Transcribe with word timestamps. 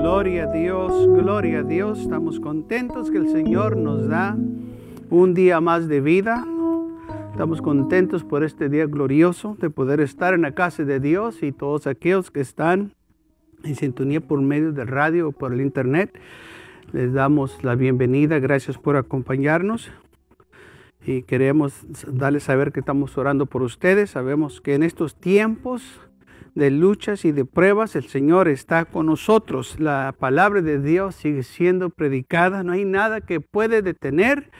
Gloria 0.00 0.44
a 0.44 0.46
Dios, 0.46 1.06
gloria 1.08 1.58
a 1.58 1.62
Dios. 1.62 2.00
Estamos 2.00 2.40
contentos 2.40 3.10
que 3.10 3.18
el 3.18 3.28
Señor 3.28 3.76
nos 3.76 4.08
da 4.08 4.34
un 5.10 5.34
día 5.34 5.60
más 5.60 5.88
de 5.88 6.00
vida. 6.00 6.46
Estamos 7.32 7.60
contentos 7.60 8.24
por 8.24 8.42
este 8.42 8.70
día 8.70 8.86
glorioso 8.86 9.58
de 9.60 9.68
poder 9.68 10.00
estar 10.00 10.32
en 10.32 10.40
la 10.40 10.52
casa 10.52 10.84
de 10.84 11.00
Dios 11.00 11.42
y 11.42 11.52
todos 11.52 11.86
aquellos 11.86 12.30
que 12.30 12.40
están 12.40 12.94
en 13.62 13.76
sintonía 13.76 14.22
por 14.22 14.40
medio 14.40 14.72
de 14.72 14.86
radio 14.86 15.28
o 15.28 15.32
por 15.32 15.52
el 15.52 15.60
internet. 15.60 16.18
Les 16.92 17.12
damos 17.12 17.62
la 17.62 17.74
bienvenida. 17.74 18.38
Gracias 18.38 18.78
por 18.78 18.96
acompañarnos. 18.96 19.92
Y 21.04 21.24
queremos 21.24 21.74
darles 22.10 22.44
saber 22.44 22.72
que 22.72 22.80
estamos 22.80 23.18
orando 23.18 23.44
por 23.44 23.62
ustedes. 23.62 24.10
Sabemos 24.10 24.62
que 24.62 24.74
en 24.74 24.82
estos 24.82 25.14
tiempos 25.14 26.00
de 26.60 26.70
luchas 26.70 27.24
y 27.24 27.32
de 27.32 27.46
pruebas, 27.46 27.96
el 27.96 28.04
Señor 28.04 28.46
está 28.46 28.84
con 28.84 29.06
nosotros. 29.06 29.80
La 29.80 30.14
palabra 30.18 30.60
de 30.60 30.78
Dios 30.78 31.14
sigue 31.14 31.42
siendo 31.42 31.88
predicada. 31.88 32.62
No 32.62 32.72
hay 32.72 32.84
nada 32.84 33.22
que 33.22 33.40
puede 33.40 33.80
detener 33.80 34.50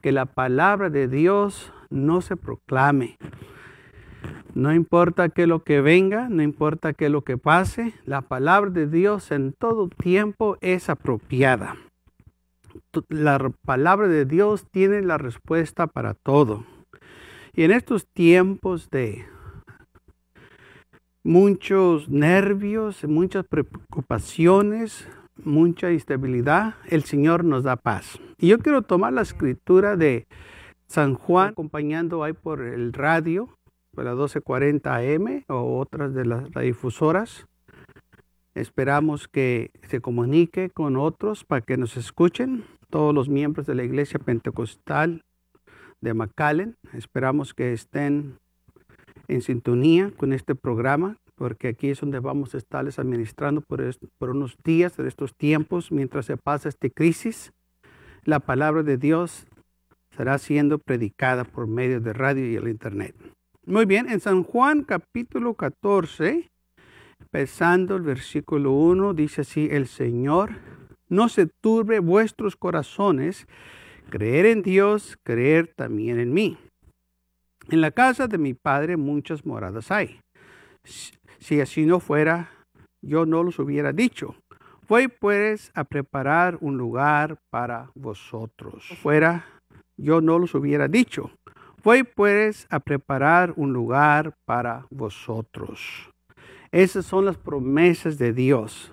que 0.00 0.10
la 0.10 0.24
palabra 0.24 0.88
de 0.88 1.06
Dios 1.06 1.70
no 1.90 2.22
se 2.22 2.38
proclame. 2.38 3.18
No 4.54 4.72
importa 4.72 5.28
qué 5.28 5.46
lo 5.46 5.62
que 5.62 5.82
venga, 5.82 6.30
no 6.30 6.42
importa 6.42 6.94
qué 6.94 7.10
lo 7.10 7.24
que 7.24 7.36
pase, 7.36 7.92
la 8.06 8.22
palabra 8.22 8.70
de 8.70 8.86
Dios 8.86 9.30
en 9.30 9.52
todo 9.52 9.90
tiempo 9.90 10.56
es 10.62 10.88
apropiada. 10.88 11.76
La 13.10 13.52
palabra 13.66 14.08
de 14.08 14.24
Dios 14.24 14.64
tiene 14.70 15.02
la 15.02 15.18
respuesta 15.18 15.86
para 15.86 16.14
todo. 16.14 16.64
Y 17.52 17.64
en 17.64 17.70
estos 17.70 18.06
tiempos 18.06 18.88
de 18.88 19.26
muchos 21.30 22.08
nervios, 22.08 23.04
muchas 23.04 23.46
preocupaciones, 23.46 25.08
mucha 25.44 25.92
instabilidad, 25.92 26.74
el 26.88 27.04
Señor 27.04 27.44
nos 27.44 27.62
da 27.62 27.76
paz. 27.76 28.18
Y 28.36 28.48
yo 28.48 28.58
quiero 28.58 28.82
tomar 28.82 29.12
la 29.12 29.22
escritura 29.22 29.96
de 29.96 30.26
San 30.88 31.14
Juan, 31.14 31.50
acompañando 31.50 32.24
ahí 32.24 32.32
por 32.32 32.62
el 32.62 32.92
radio, 32.92 33.48
por 33.94 34.06
la 34.06 34.10
1240 34.10 34.96
AM 34.96 35.44
o 35.46 35.78
otras 35.78 36.14
de 36.14 36.24
las 36.24 36.50
difusoras. 36.50 37.46
Esperamos 38.56 39.28
que 39.28 39.70
se 39.88 40.00
comunique 40.00 40.68
con 40.70 40.96
otros 40.96 41.44
para 41.44 41.60
que 41.60 41.76
nos 41.76 41.96
escuchen, 41.96 42.64
todos 42.90 43.14
los 43.14 43.28
miembros 43.28 43.68
de 43.68 43.76
la 43.76 43.84
Iglesia 43.84 44.18
Pentecostal 44.18 45.22
de 46.00 46.12
McAllen. 46.12 46.74
Esperamos 46.92 47.54
que 47.54 47.72
estén 47.72 48.39
en 49.30 49.42
sintonía 49.42 50.10
con 50.16 50.32
este 50.32 50.54
programa, 50.54 51.16
porque 51.36 51.68
aquí 51.68 51.88
es 51.90 52.00
donde 52.00 52.18
vamos 52.18 52.54
a 52.54 52.58
estarles 52.58 52.98
administrando 52.98 53.62
por, 53.62 53.80
unos 54.30 54.56
días 54.64 54.96
de 54.96 55.06
estos 55.08 55.36
tiempos 55.36 55.92
mientras 55.92 56.26
se 56.26 56.36
pasa 56.36 56.68
esta 56.68 56.90
crisis. 56.90 57.52
La 58.24 58.40
palabra 58.40 58.82
de 58.82 58.96
Dios 58.96 59.46
será 60.16 60.36
siendo 60.38 60.78
predicada 60.78 61.44
por 61.44 61.68
medio 61.68 62.00
de 62.00 62.12
radio 62.12 62.44
y 62.50 62.56
el 62.56 62.68
internet. 62.68 63.14
Muy 63.64 63.86
bien, 63.86 64.10
en 64.10 64.20
San 64.20 64.42
Juan 64.42 64.82
capítulo 64.82 65.54
14, 65.54 66.50
empezando 67.20 67.96
el 67.96 68.02
versículo 68.02 68.72
1, 68.72 69.14
dice 69.14 69.42
así, 69.42 69.68
el 69.70 69.86
Señor, 69.86 70.50
no 71.08 71.28
se 71.28 71.46
turbe 71.46 72.00
vuestros 72.00 72.56
corazones, 72.56 73.46
creer 74.10 74.46
en 74.46 74.62
Dios, 74.62 75.16
creer 75.22 75.72
también 75.76 76.18
en 76.18 76.32
mí. 76.32 76.58
En 77.70 77.80
la 77.80 77.92
casa 77.92 78.26
de 78.26 78.36
mi 78.36 78.52
padre 78.52 78.96
muchas 78.96 79.46
moradas 79.46 79.92
hay. 79.92 80.20
Si 81.38 81.60
así 81.60 81.86
no 81.86 82.00
fuera, 82.00 82.50
yo 83.00 83.26
no 83.26 83.44
los 83.44 83.60
hubiera 83.60 83.92
dicho. 83.92 84.34
Voy 84.88 85.06
pues 85.06 85.70
a 85.74 85.84
preparar 85.84 86.58
un 86.60 86.76
lugar 86.76 87.38
para 87.48 87.92
vosotros. 87.94 88.88
Fuera, 89.00 89.46
yo 89.96 90.20
no 90.20 90.40
los 90.40 90.52
hubiera 90.56 90.88
dicho. 90.88 91.30
Voy 91.84 92.02
pues 92.02 92.66
a 92.70 92.80
preparar 92.80 93.52
un 93.54 93.72
lugar 93.72 94.34
para 94.44 94.86
vosotros. 94.90 96.10
Esas 96.72 97.06
son 97.06 97.24
las 97.24 97.36
promesas 97.36 98.18
de 98.18 98.32
Dios, 98.32 98.92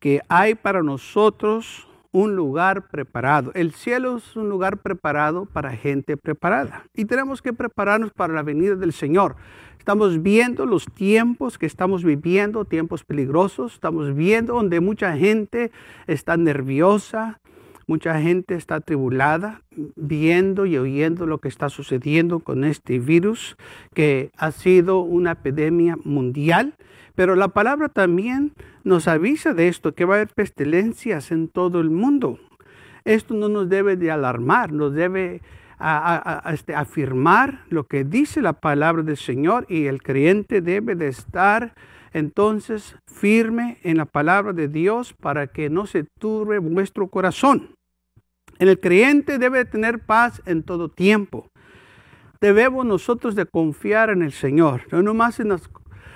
que 0.00 0.20
hay 0.28 0.56
para 0.56 0.82
nosotros 0.82 1.86
un 2.14 2.36
lugar 2.36 2.86
preparado. 2.90 3.50
El 3.54 3.72
cielo 3.72 4.18
es 4.18 4.36
un 4.36 4.48
lugar 4.48 4.78
preparado 4.78 5.46
para 5.46 5.76
gente 5.76 6.16
preparada. 6.16 6.84
Y 6.94 7.06
tenemos 7.06 7.42
que 7.42 7.52
prepararnos 7.52 8.12
para 8.12 8.32
la 8.32 8.44
venida 8.44 8.76
del 8.76 8.92
Señor. 8.92 9.34
Estamos 9.80 10.22
viendo 10.22 10.64
los 10.64 10.86
tiempos 10.86 11.58
que 11.58 11.66
estamos 11.66 12.04
viviendo, 12.04 12.64
tiempos 12.66 13.02
peligrosos. 13.02 13.74
Estamos 13.74 14.14
viendo 14.14 14.54
donde 14.54 14.78
mucha 14.78 15.16
gente 15.16 15.72
está 16.06 16.36
nerviosa, 16.36 17.40
mucha 17.86 18.20
gente 18.20 18.54
está 18.54 18.80
tribulada, 18.80 19.62
viendo 19.96 20.66
y 20.66 20.76
oyendo 20.76 21.26
lo 21.26 21.38
que 21.38 21.48
está 21.48 21.68
sucediendo 21.68 22.40
con 22.40 22.64
este 22.64 22.98
virus 22.98 23.56
que 23.94 24.30
ha 24.36 24.50
sido 24.52 25.00
una 25.00 25.32
epidemia 25.32 25.96
mundial 26.04 26.74
pero 27.14 27.36
la 27.36 27.48
palabra 27.48 27.88
también 27.88 28.52
nos 28.82 29.06
avisa 29.06 29.54
de 29.54 29.68
esto, 29.68 29.94
que 29.94 30.04
va 30.04 30.14
a 30.14 30.16
haber 30.18 30.34
pestilencias 30.34 31.30
en 31.30 31.48
todo 31.48 31.80
el 31.80 31.90
mundo. 31.90 32.38
Esto 33.04 33.34
no 33.34 33.48
nos 33.48 33.68
debe 33.68 33.96
de 33.96 34.10
alarmar, 34.10 34.72
nos 34.72 34.94
debe 34.94 35.40
este, 36.50 36.74
afirmar 36.74 37.64
lo 37.68 37.86
que 37.86 38.04
dice 38.04 38.42
la 38.42 38.54
palabra 38.54 39.02
del 39.02 39.16
Señor 39.16 39.66
y 39.68 39.86
el 39.86 40.02
creyente 40.02 40.60
debe 40.60 40.94
de 40.94 41.08
estar 41.08 41.74
entonces 42.14 42.96
firme 43.06 43.78
en 43.82 43.98
la 43.98 44.06
palabra 44.06 44.54
de 44.54 44.68
Dios 44.68 45.12
para 45.12 45.48
que 45.48 45.68
no 45.68 45.86
se 45.86 46.04
turbe 46.18 46.58
vuestro 46.58 47.08
corazón. 47.08 47.74
El 48.58 48.78
creyente 48.78 49.38
debe 49.38 49.64
tener 49.64 49.98
paz 49.98 50.40
en 50.46 50.62
todo 50.62 50.88
tiempo. 50.88 51.48
Debemos 52.40 52.86
nosotros 52.86 53.34
de 53.34 53.46
confiar 53.46 54.10
en 54.10 54.22
el 54.22 54.32
Señor, 54.32 54.82
no 54.92 55.02
nomás 55.02 55.40
en 55.40 55.48
las 55.48 55.68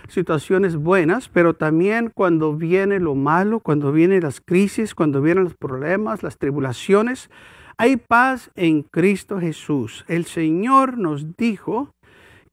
situaciones 0.06 0.76
buenas, 0.76 1.28
pero 1.28 1.54
también 1.54 2.12
cuando 2.14 2.54
viene 2.54 3.00
lo 3.00 3.14
malo, 3.16 3.60
cuando 3.60 3.90
vienen 3.90 4.22
las 4.22 4.40
crisis, 4.40 4.94
cuando 4.94 5.20
vienen 5.20 5.44
los 5.44 5.56
problemas, 5.56 6.22
las 6.22 6.38
tribulaciones, 6.38 7.28
hay 7.76 7.96
paz 7.96 8.50
en 8.54 8.82
Cristo 8.82 9.40
Jesús. 9.40 10.04
El 10.06 10.26
Señor 10.26 10.96
nos 10.96 11.36
dijo 11.36 11.90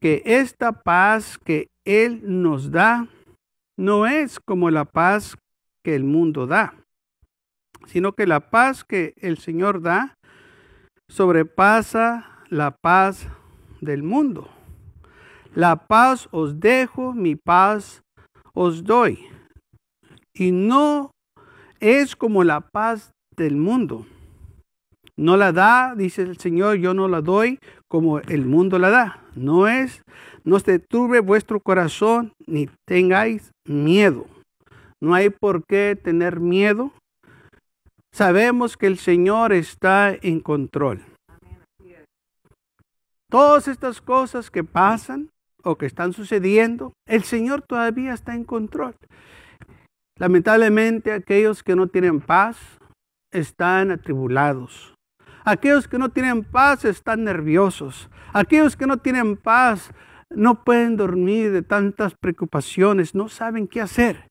que 0.02 0.24
esta 0.26 0.84
paz 0.84 1.38
que 1.38 1.68
Él 1.86 2.22
nos 2.24 2.72
da 2.72 3.08
no 3.78 4.06
es 4.08 4.40
como 4.40 4.70
la 4.70 4.86
paz 4.86 5.36
que 5.84 5.96
el 5.96 6.04
mundo 6.04 6.48
da, 6.48 6.76
sino 7.88 8.14
que 8.14 8.26
la 8.26 8.50
paz 8.50 8.84
que 8.84 9.14
el 9.18 9.38
Señor 9.38 9.82
da 9.82 10.16
sobrepasa 11.10 12.30
la 12.50 12.72
paz 12.72 13.28
del 13.82 14.04
mundo. 14.04 14.50
La 15.54 15.88
paz 15.88 16.28
os 16.32 16.60
dejo, 16.60 17.14
mi 17.14 17.36
paz 17.36 18.02
os 18.54 18.84
doy. 18.84 19.20
Y 20.34 20.52
no 20.52 21.12
es 21.80 22.16
como 22.16 22.44
la 22.44 22.62
paz 22.62 23.12
del 23.38 23.56
mundo. 23.56 24.06
No 25.18 25.38
la 25.38 25.54
da, 25.54 25.96
dice 25.96 26.24
el 26.24 26.38
Señor, 26.38 26.76
yo 26.76 26.94
no 26.94 27.08
la 27.08 27.22
doy 27.22 27.60
como 27.88 28.20
el 28.20 28.46
mundo 28.46 28.80
la 28.80 28.90
da. 28.90 29.22
No 29.36 29.68
es, 29.68 30.02
no 30.46 30.60
se 30.60 30.80
turbe 30.80 31.20
vuestro 31.20 31.60
corazón 31.60 32.34
ni 32.46 32.70
tengáis 32.88 33.52
miedo. 33.68 34.28
No 35.02 35.14
hay 35.14 35.30
por 35.30 35.66
qué 35.66 36.00
tener 36.02 36.40
miedo. 36.40 36.92
Sabemos 38.14 38.78
que 38.78 38.88
el 38.88 38.98
Señor 38.98 39.52
está 39.52 40.16
en 40.22 40.40
control. 40.40 41.02
Todas 43.30 43.68
estas 43.68 44.00
cosas 44.02 44.50
que 44.50 44.64
pasan, 44.64 45.30
o 45.64 45.78
que 45.78 45.88
están 45.88 46.14
sucediendo, 46.14 46.94
el 47.08 47.24
Señor 47.24 47.64
todavía 47.64 48.14
está 48.14 48.36
en 48.36 48.44
control. 48.44 48.96
Lamentablemente 50.18 51.12
aquellos 51.12 51.64
que 51.64 51.76
no 51.76 51.88
tienen 51.88 52.22
paz 52.22 52.58
están 53.34 53.92
atribulados. 53.92 54.94
Aquellos 55.44 55.88
que 55.88 55.98
no 55.98 56.10
tienen 56.10 56.44
paz 56.44 56.86
están 56.86 57.24
nerviosos. 57.24 58.10
Aquellos 58.32 58.78
que 58.78 58.86
no 58.86 58.98
tienen 58.98 59.36
paz 59.36 59.92
no 60.30 60.64
pueden 60.64 60.98
dormir 60.98 61.52
de 61.52 61.62
tantas 61.62 62.16
preocupaciones, 62.16 63.16
no 63.16 63.30
saben 63.30 63.68
qué 63.68 63.82
hacer. 63.82 64.30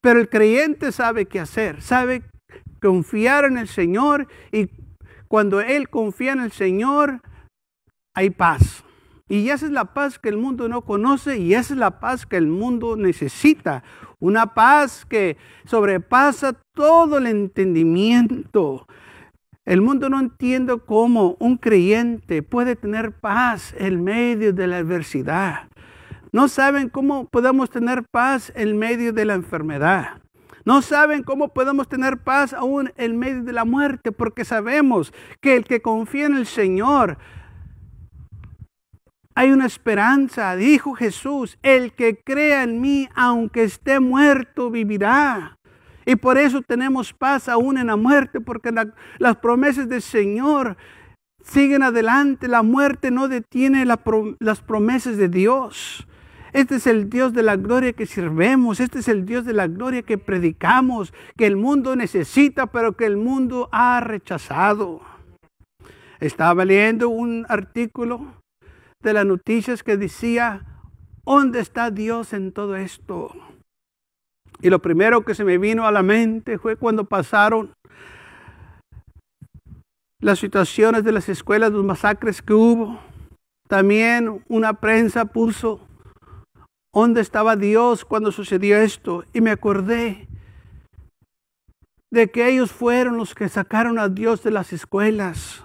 Pero 0.00 0.20
el 0.20 0.28
creyente 0.28 0.92
sabe 0.92 1.26
qué 1.26 1.40
hacer, 1.40 1.80
sabe 1.80 2.22
confiar 2.80 3.44
en 3.44 3.58
el 3.58 3.68
Señor 3.68 4.26
y 4.50 4.68
cuando 5.28 5.60
Él 5.60 5.88
confía 5.88 6.32
en 6.32 6.40
el 6.40 6.52
Señor 6.52 7.20
hay 8.14 8.30
paz. 8.30 8.84
Y 9.28 9.48
esa 9.48 9.64
es 9.64 9.72
la 9.72 9.94
paz 9.94 10.18
que 10.18 10.28
el 10.28 10.36
mundo 10.36 10.68
no 10.68 10.82
conoce 10.82 11.38
y 11.38 11.54
esa 11.54 11.72
es 11.72 11.78
la 11.78 12.00
paz 12.00 12.26
que 12.26 12.36
el 12.36 12.48
mundo 12.48 12.96
necesita. 12.96 13.82
Una 14.18 14.52
paz 14.52 15.06
que 15.06 15.38
sobrepasa 15.64 16.52
todo 16.74 17.18
el 17.18 17.26
entendimiento. 17.26 18.86
El 19.64 19.80
mundo 19.80 20.08
no 20.08 20.18
entiende 20.18 20.76
cómo 20.84 21.36
un 21.38 21.56
creyente 21.56 22.42
puede 22.42 22.74
tener 22.74 23.12
paz 23.12 23.74
en 23.78 24.02
medio 24.02 24.52
de 24.52 24.66
la 24.66 24.78
adversidad. 24.78 25.68
No 26.32 26.48
saben 26.48 26.88
cómo 26.88 27.28
podemos 27.28 27.70
tener 27.70 28.02
paz 28.10 28.52
en 28.56 28.76
medio 28.76 29.12
de 29.12 29.24
la 29.24 29.34
enfermedad. 29.34 30.20
No 30.64 30.82
saben 30.82 31.22
cómo 31.22 31.48
podemos 31.48 31.88
tener 31.88 32.18
paz 32.18 32.52
aún 32.52 32.92
en 32.96 33.18
medio 33.18 33.44
de 33.44 33.52
la 33.52 33.64
muerte, 33.64 34.10
porque 34.10 34.44
sabemos 34.44 35.12
que 35.40 35.56
el 35.56 35.64
que 35.64 35.80
confía 35.80 36.26
en 36.26 36.36
el 36.36 36.46
Señor, 36.46 37.18
hay 39.34 39.52
una 39.52 39.66
esperanza, 39.66 40.56
dijo 40.56 40.94
Jesús, 40.94 41.58
el 41.62 41.92
que 41.92 42.18
crea 42.18 42.64
en 42.64 42.80
mí, 42.80 43.08
aunque 43.14 43.64
esté 43.64 44.00
muerto, 44.00 44.70
vivirá. 44.70 45.56
Y 46.04 46.16
por 46.16 46.38
eso 46.38 46.62
tenemos 46.62 47.12
paz 47.12 47.48
aún 47.48 47.78
en 47.78 47.86
la 47.88 47.96
muerte, 47.96 48.40
porque 48.40 48.72
las 49.18 49.36
promesas 49.36 49.88
del 49.88 50.02
Señor 50.02 50.76
siguen 51.44 51.82
adelante. 51.82 52.48
La 52.48 52.62
muerte 52.62 53.10
no 53.10 53.28
detiene 53.28 53.84
las 53.84 54.60
promesas 54.60 55.16
de 55.16 55.28
Dios. 55.28 56.06
Este 56.52 56.74
es 56.76 56.86
el 56.86 57.08
Dios 57.08 57.32
de 57.32 57.42
la 57.42 57.56
gloria 57.56 57.94
que 57.94 58.04
sirvemos. 58.04 58.80
Este 58.80 58.98
es 58.98 59.08
el 59.08 59.24
Dios 59.24 59.44
de 59.44 59.54
la 59.54 59.68
gloria 59.68 60.02
que 60.02 60.18
predicamos, 60.18 61.14
que 61.36 61.46
el 61.46 61.56
mundo 61.56 61.96
necesita, 61.96 62.66
pero 62.66 62.92
que 62.96 63.06
el 63.06 63.16
mundo 63.16 63.68
ha 63.72 64.00
rechazado. 64.00 65.00
Estaba 66.20 66.64
leyendo 66.64 67.08
un 67.08 67.46
artículo 67.48 68.42
de 69.00 69.12
las 69.14 69.24
noticias 69.24 69.82
que 69.82 69.96
decía, 69.96 70.66
¿dónde 71.24 71.60
está 71.60 71.90
Dios 71.90 72.32
en 72.32 72.52
todo 72.52 72.76
esto? 72.76 73.34
Y 74.62 74.70
lo 74.70 74.80
primero 74.80 75.24
que 75.24 75.34
se 75.34 75.44
me 75.44 75.58
vino 75.58 75.86
a 75.86 75.92
la 75.92 76.02
mente 76.02 76.58
fue 76.58 76.76
cuando 76.76 77.04
pasaron 77.04 77.72
las 80.20 80.38
situaciones 80.38 81.04
de 81.04 81.12
las 81.12 81.28
escuelas, 81.28 81.72
los 81.72 81.84
masacres 81.84 82.40
que 82.40 82.54
hubo. 82.54 82.98
También 83.68 84.42
una 84.48 84.74
prensa 84.74 85.24
puso 85.26 85.80
¿Dónde 86.94 87.22
estaba 87.22 87.56
Dios 87.56 88.04
cuando 88.04 88.32
sucedió 88.32 88.76
esto? 88.76 89.24
Y 89.32 89.40
me 89.40 89.50
acordé 89.50 90.28
de 92.10 92.30
que 92.30 92.50
ellos 92.50 92.70
fueron 92.70 93.16
los 93.16 93.34
que 93.34 93.48
sacaron 93.48 93.98
a 93.98 94.10
Dios 94.10 94.42
de 94.42 94.50
las 94.50 94.74
escuelas. 94.74 95.64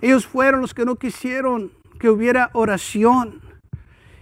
Ellos 0.00 0.24
fueron 0.24 0.60
los 0.60 0.72
que 0.72 0.84
no 0.84 0.94
quisieron 0.96 1.72
que 1.98 2.10
hubiera 2.10 2.50
oración. 2.52 3.42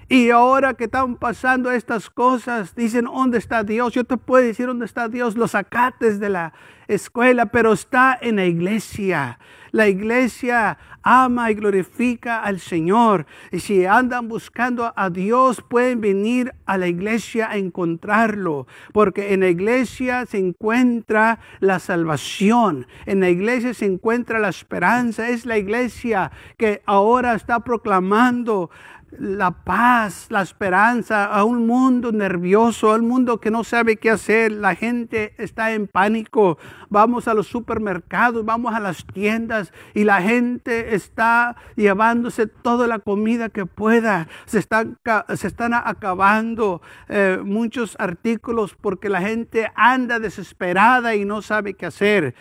Y 0.08 0.30
ahora 0.30 0.74
que 0.74 0.84
están 0.84 1.16
pasando 1.16 1.70
estas 1.70 2.10
cosas, 2.10 2.74
dicen, 2.74 3.04
¿dónde 3.04 3.38
está 3.38 3.64
Dios? 3.64 3.92
Yo 3.92 4.04
te 4.04 4.16
puedo 4.16 4.44
decir 4.44 4.66
dónde 4.66 4.86
está 4.86 5.08
Dios. 5.08 5.36
Lo 5.36 5.48
sacates 5.48 6.20
de 6.20 6.28
la 6.28 6.52
escuela, 6.88 7.46
pero 7.46 7.72
está 7.72 8.18
en 8.20 8.36
la 8.36 8.44
iglesia. 8.44 9.38
La 9.72 9.88
iglesia 9.88 10.78
ama 11.02 11.50
y 11.50 11.54
glorifica 11.54 12.40
al 12.40 12.60
Señor. 12.60 13.26
Y 13.50 13.58
si 13.58 13.84
andan 13.86 14.28
buscando 14.28 14.92
a 14.94 15.10
Dios, 15.10 15.62
pueden 15.68 16.00
venir 16.00 16.54
a 16.64 16.78
la 16.78 16.86
iglesia 16.86 17.50
a 17.50 17.56
encontrarlo. 17.56 18.68
Porque 18.92 19.34
en 19.34 19.40
la 19.40 19.48
iglesia 19.48 20.26
se 20.26 20.38
encuentra 20.38 21.40
la 21.58 21.80
salvación. 21.80 22.86
En 23.04 23.18
la 23.18 23.30
iglesia 23.30 23.74
se 23.74 23.86
encuentra 23.86 24.38
la 24.38 24.48
esperanza. 24.48 25.28
Es 25.28 25.44
la 25.44 25.58
iglesia 25.58 26.30
que 26.56 26.82
ahora 26.86 27.34
está 27.34 27.60
proclamando 27.60 28.70
la 29.18 29.50
paz, 29.50 30.26
la 30.30 30.42
esperanza 30.42 31.24
a 31.24 31.44
un 31.44 31.66
mundo 31.66 32.12
nervioso, 32.12 32.92
a 32.92 32.96
un 32.96 33.08
mundo 33.08 33.40
que 33.40 33.50
no 33.50 33.64
sabe 33.64 33.96
qué 33.96 34.10
hacer. 34.10 34.52
La 34.52 34.74
gente 34.74 35.34
está 35.38 35.72
en 35.72 35.86
pánico. 35.86 36.58
Vamos 36.88 37.28
a 37.28 37.34
los 37.34 37.46
supermercados, 37.46 38.44
vamos 38.44 38.74
a 38.74 38.80
las 38.80 39.04
tiendas 39.06 39.72
y 39.94 40.04
la 40.04 40.22
gente 40.22 40.94
está 40.94 41.56
llevándose 41.76 42.46
toda 42.46 42.86
la 42.86 42.98
comida 42.98 43.48
que 43.48 43.66
pueda. 43.66 44.28
Se 44.46 44.58
están, 44.58 44.98
se 45.34 45.46
están 45.46 45.74
acabando 45.74 46.82
eh, 47.08 47.38
muchos 47.42 47.96
artículos 47.98 48.76
porque 48.80 49.08
la 49.08 49.20
gente 49.20 49.70
anda 49.74 50.18
desesperada 50.18 51.14
y 51.14 51.24
no 51.24 51.42
sabe 51.42 51.74
qué 51.74 51.86
hacer. 51.86 52.34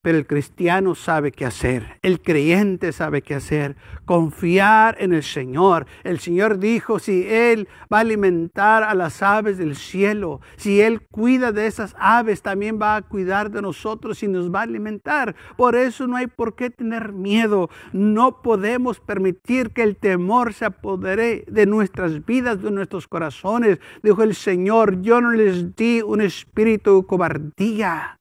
Pero 0.00 0.16
el 0.16 0.26
cristiano 0.28 0.94
sabe 0.94 1.32
qué 1.32 1.44
hacer, 1.44 1.98
el 2.02 2.20
creyente 2.20 2.92
sabe 2.92 3.20
qué 3.20 3.34
hacer, 3.34 3.76
confiar 4.04 4.96
en 5.00 5.12
el 5.12 5.24
Señor. 5.24 5.86
El 6.04 6.20
Señor 6.20 6.60
dijo, 6.60 7.00
si 7.00 7.26
Él 7.28 7.68
va 7.92 7.98
a 7.98 8.00
alimentar 8.02 8.84
a 8.84 8.94
las 8.94 9.22
aves 9.24 9.58
del 9.58 9.74
cielo, 9.74 10.40
si 10.56 10.80
Él 10.80 11.00
cuida 11.00 11.50
de 11.50 11.66
esas 11.66 11.96
aves, 11.98 12.42
también 12.42 12.78
va 12.80 12.94
a 12.94 13.02
cuidar 13.02 13.50
de 13.50 13.60
nosotros 13.60 14.22
y 14.22 14.28
nos 14.28 14.54
va 14.54 14.60
a 14.60 14.62
alimentar. 14.62 15.34
Por 15.56 15.74
eso 15.74 16.06
no 16.06 16.16
hay 16.16 16.28
por 16.28 16.54
qué 16.54 16.70
tener 16.70 17.12
miedo. 17.12 17.68
No 17.92 18.40
podemos 18.40 19.00
permitir 19.00 19.70
que 19.70 19.82
el 19.82 19.96
temor 19.96 20.54
se 20.54 20.66
apodere 20.66 21.44
de 21.48 21.66
nuestras 21.66 22.24
vidas, 22.24 22.62
de 22.62 22.70
nuestros 22.70 23.08
corazones. 23.08 23.80
Dijo 24.04 24.22
el 24.22 24.36
Señor, 24.36 25.02
yo 25.02 25.20
no 25.20 25.32
les 25.32 25.74
di 25.74 26.02
un 26.02 26.20
espíritu 26.20 27.00
de 27.00 27.06
cobardía 27.06 28.17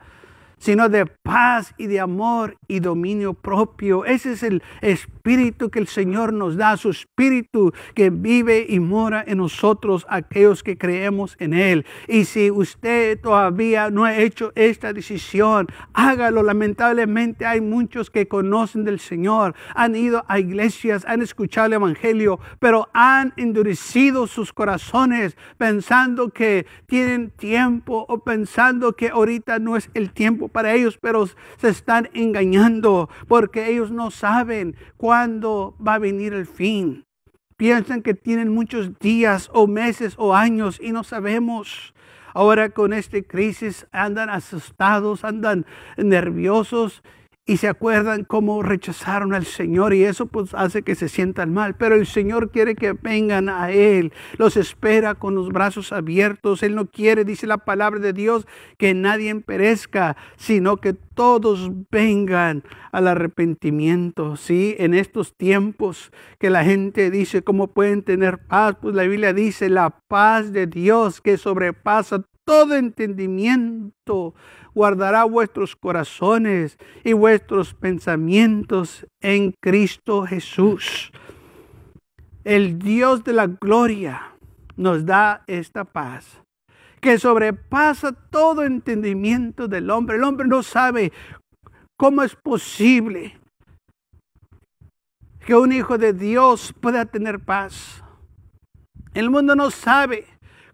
sino 0.60 0.90
de 0.90 1.06
paz 1.06 1.74
y 1.78 1.88
de 1.88 2.00
amor 2.00 2.58
y 2.68 2.80
dominio 2.80 3.34
propio. 3.34 4.06
Ese 4.06 4.34
es 4.34 4.44
el 4.44 4.64
espíritu 4.82 5.70
que 5.70 5.80
el 5.80 5.88
Señor 5.88 6.34
nos 6.34 6.58
da, 6.58 6.78
su 6.78 6.90
espíritu 6.90 7.74
que 7.94 8.10
vive 8.10 8.66
y 8.68 8.80
mora 8.80 9.24
en 9.26 9.38
nosotros, 9.38 10.06
aquellos 10.10 10.64
que 10.64 10.78
creemos 10.78 11.36
en 11.40 11.54
Él. 11.54 11.86
Y 12.08 12.26
si 12.26 12.52
usted 12.52 13.20
todavía 13.20 13.90
no 13.90 14.06
ha 14.06 14.18
hecho 14.18 14.52
esta 14.56 14.94
decisión, 14.94 15.68
hágalo. 15.94 16.44
Lamentablemente 16.44 17.46
hay 17.46 17.62
muchos 17.62 18.10
que 18.10 18.28
conocen 18.28 18.84
del 18.84 19.00
Señor, 19.00 19.56
han 19.76 19.96
ido 19.96 20.26
a 20.28 20.40
iglesias, 20.40 21.06
han 21.08 21.22
escuchado 21.22 21.68
el 21.68 21.74
Evangelio, 21.74 22.40
pero 22.60 22.90
han 22.94 23.34
endurecido 23.38 24.28
sus 24.28 24.54
corazones 24.54 25.38
pensando 25.58 26.30
que 26.30 26.66
tienen 26.86 27.32
tiempo 27.32 28.06
o 28.08 28.20
pensando 28.20 28.94
que 28.94 29.10
ahorita 29.10 29.60
no 29.60 29.76
es 29.78 29.90
el 29.94 30.12
para 30.50 30.74
ellos, 30.74 30.98
pero 31.02 31.28
se 31.58 31.70
están 31.70 32.10
engañando 32.14 33.10
porque 33.28 33.70
ellos 33.70 33.92
no 33.92 34.12
saben 34.12 34.76
cuándo 34.98 35.76
va 35.86 35.96
a 35.96 36.00
venir 36.00 36.34
el 36.34 36.46
fin. 36.46 37.06
Piensan 37.58 38.02
que 38.02 38.14
tienen 38.14 38.50
muchos 38.50 39.00
días 39.00 39.50
o 39.54 39.68
meses 39.68 40.14
o 40.18 40.36
años 40.36 40.80
y 40.82 40.92
no 40.92 41.04
sabemos. 41.04 41.94
Ahora 42.34 42.70
con 42.70 42.94
esta 42.94 43.20
crisis 43.24 43.88
andan 43.92 44.30
asustados, 44.30 45.24
andan 45.24 45.66
nerviosos 45.98 47.02
y 47.48 47.58
se 47.58 47.70
acuerdan 47.70 48.26
cómo 48.26 48.62
rechazaron 48.62 49.34
al 49.34 49.46
Señor 49.46 49.94
y 49.94 50.04
eso 50.04 50.26
pues 50.26 50.54
hace 50.54 50.84
que 50.84 50.96
se 50.96 51.08
sientan 51.08 51.54
mal. 51.54 51.76
Pero 51.76 51.96
el 51.96 52.06
Señor 52.06 52.52
quiere 52.52 52.76
que 52.76 52.92
vengan 52.92 53.48
a 53.48 53.72
Él, 53.72 54.12
los 54.38 54.58
espera 54.58 55.16
con 55.16 55.34
los 55.34 55.48
brazos 55.48 55.94
abiertos. 55.94 56.62
Él 56.62 56.76
no 56.76 56.88
quiere, 56.88 57.24
dice 57.24 57.48
la 57.48 57.58
palabra 57.58 58.02
de 58.02 58.12
Dios, 58.12 58.46
que 58.78 58.94
nadie 58.94 59.34
perezca, 59.36 60.18
sino 60.36 60.78
que 60.78 60.98
todos 61.18 61.72
vengan 61.90 62.64
al 62.92 63.08
arrepentimiento. 63.08 64.38
Sí, 64.38 64.76
en 64.78 64.94
estos 64.94 65.36
tiempos 65.36 66.12
que 66.40 66.52
la 66.52 66.64
gente 66.64 67.10
dice 67.10 67.42
cómo 67.42 67.74
pueden 67.74 68.04
tener 68.04 68.38
paz, 68.38 68.78
pues 68.80 68.96
la 68.96 69.04
Biblia 69.04 69.34
dice 69.34 69.68
la 69.68 69.90
paz 70.08 70.54
de 70.54 70.68
Dios 70.68 71.20
que 71.20 71.38
sobrepasa 71.38 72.24
todo 72.46 72.76
entendimiento 72.76 74.36
guardará 74.74 75.26
vuestros 75.26 75.76
corazones 75.76 76.78
y 77.04 77.14
vuestros 77.14 77.74
pensamientos 77.74 79.06
en 79.20 79.54
Cristo 79.60 80.22
Jesús. 80.22 81.12
El 82.44 82.78
Dios 82.78 83.24
de 83.24 83.34
la 83.34 83.48
gloria 83.48 84.36
nos 84.78 85.06
da 85.06 85.44
esta 85.48 85.84
paz 85.84 86.47
que 87.02 87.20
sobrepasa 87.20 88.12
todo 88.12 88.64
entendimiento 88.64 89.68
del 89.68 89.90
hombre. 89.90 90.18
El 90.18 90.24
hombre 90.24 90.48
no 90.48 90.64
sabe 90.64 91.12
cómo 91.96 92.24
es 92.24 92.36
posible 92.36 93.40
que 95.46 95.56
un 95.56 95.72
hijo 95.72 95.98
de 95.98 96.14
Dios 96.14 96.74
pueda 96.80 97.06
tener 97.06 97.40
paz. 97.40 98.04
El 99.14 99.30
mundo 99.30 99.56
no 99.56 99.72
sabe 99.72 100.26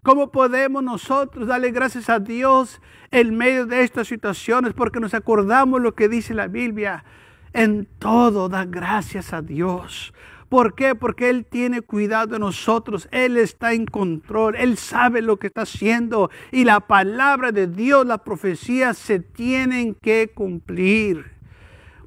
¿Cómo 0.04 0.30
podemos 0.30 0.82
nosotros 0.82 1.46
darle 1.46 1.70
gracias 1.70 2.10
a 2.10 2.18
Dios 2.18 2.82
en 3.10 3.38
medio 3.38 3.64
de 3.64 3.80
estas 3.80 4.06
situaciones? 4.06 4.74
Porque 4.74 5.00
nos 5.00 5.14
acordamos 5.14 5.80
lo 5.80 5.94
que 5.94 6.10
dice 6.10 6.34
la 6.34 6.46
Biblia. 6.46 7.06
En 7.54 7.86
todo 7.86 8.50
da 8.50 8.66
gracias 8.66 9.32
a 9.32 9.40
Dios. 9.40 10.12
¿Por 10.54 10.76
qué? 10.76 10.94
Porque 10.94 11.30
Él 11.30 11.46
tiene 11.46 11.82
cuidado 11.82 12.28
de 12.28 12.38
nosotros. 12.38 13.08
Él 13.10 13.38
está 13.38 13.72
en 13.72 13.86
control. 13.86 14.54
Él 14.54 14.78
sabe 14.78 15.20
lo 15.20 15.36
que 15.36 15.48
está 15.48 15.62
haciendo. 15.62 16.30
Y 16.52 16.62
la 16.62 16.78
palabra 16.78 17.50
de 17.50 17.66
Dios, 17.66 18.06
las 18.06 18.20
profecías 18.20 18.96
se 18.96 19.18
tienen 19.18 19.96
que 19.96 20.30
cumplir. 20.32 21.33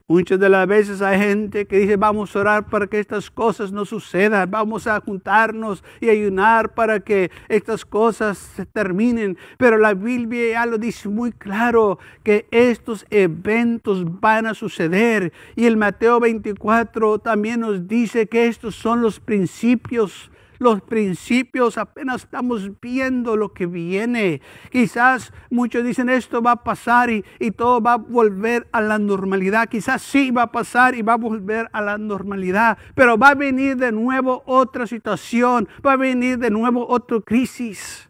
Muchas 0.09 0.39
de 0.39 0.47
las 0.47 0.65
veces 0.65 1.01
hay 1.01 1.19
gente 1.19 1.65
que 1.67 1.79
dice, 1.79 1.97
vamos 1.97 2.33
a 2.33 2.39
orar 2.39 2.67
para 2.67 2.87
que 2.87 2.97
estas 2.97 3.29
cosas 3.29 3.73
no 3.73 3.83
sucedan, 3.83 4.49
vamos 4.49 4.87
a 4.87 5.01
juntarnos 5.01 5.83
y 5.99 6.07
ayunar 6.07 6.73
para 6.73 7.01
que 7.01 7.29
estas 7.49 7.83
cosas 7.83 8.37
se 8.37 8.65
terminen. 8.65 9.37
Pero 9.57 9.77
la 9.77 9.93
Biblia 9.93 10.51
ya 10.51 10.65
lo 10.65 10.77
dice 10.77 11.09
muy 11.09 11.33
claro, 11.33 11.99
que 12.23 12.47
estos 12.51 13.05
eventos 13.09 14.21
van 14.21 14.45
a 14.45 14.53
suceder. 14.53 15.33
Y 15.57 15.65
el 15.65 15.75
Mateo 15.75 16.21
24 16.21 17.19
también 17.19 17.59
nos 17.59 17.85
dice 17.85 18.27
que 18.27 18.47
estos 18.47 18.75
son 18.75 19.01
los 19.01 19.19
principios 19.19 20.31
los 20.59 20.81
principios, 20.81 21.77
apenas 21.77 22.23
estamos 22.23 22.69
viendo 22.81 23.35
lo 23.35 23.53
que 23.53 23.65
viene. 23.65 24.41
Quizás 24.71 25.33
muchos 25.49 25.83
dicen 25.83 26.09
esto 26.09 26.41
va 26.41 26.51
a 26.51 26.63
pasar 26.63 27.09
y, 27.09 27.23
y, 27.39 27.51
todo 27.51 27.81
va 27.81 27.93
a 27.93 27.97
volver 27.97 28.67
a 28.71 28.81
la 28.81 28.99
normalidad. 28.99 29.69
Quizás 29.69 30.01
sí 30.01 30.31
va 30.31 30.43
a 30.43 30.51
pasar 30.51 30.95
y 30.95 31.01
va 31.01 31.13
a 31.13 31.17
volver 31.17 31.69
a 31.73 31.81
la 31.81 31.97
normalidad, 31.97 32.77
pero 32.95 33.17
va 33.17 33.29
a 33.29 33.35
venir 33.35 33.77
de 33.77 33.91
nuevo 33.91 34.43
otra 34.45 34.87
situación, 34.87 35.67
va 35.85 35.93
a 35.93 35.97
venir 35.97 36.37
de 36.37 36.49
nuevo 36.49 36.87
otra 36.87 37.19
crisis. 37.21 38.09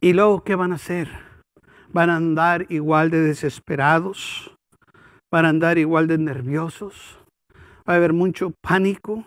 ¿Y 0.00 0.14
luego 0.14 0.42
qué 0.42 0.56
van 0.56 0.72
a 0.72 0.76
hacer? 0.76 1.08
¿Van 1.92 2.10
a 2.10 2.16
andar 2.16 2.66
igual 2.70 3.10
de 3.10 3.20
desesperados? 3.20 4.52
¿Van 5.30 5.46
a 5.46 5.50
andar 5.50 5.78
igual 5.78 6.08
de 6.08 6.18
nerviosos? 6.18 7.18
¿Va 7.88 7.94
a 7.94 7.96
haber 7.96 8.12
mucho 8.12 8.50
pánico? 8.60 9.24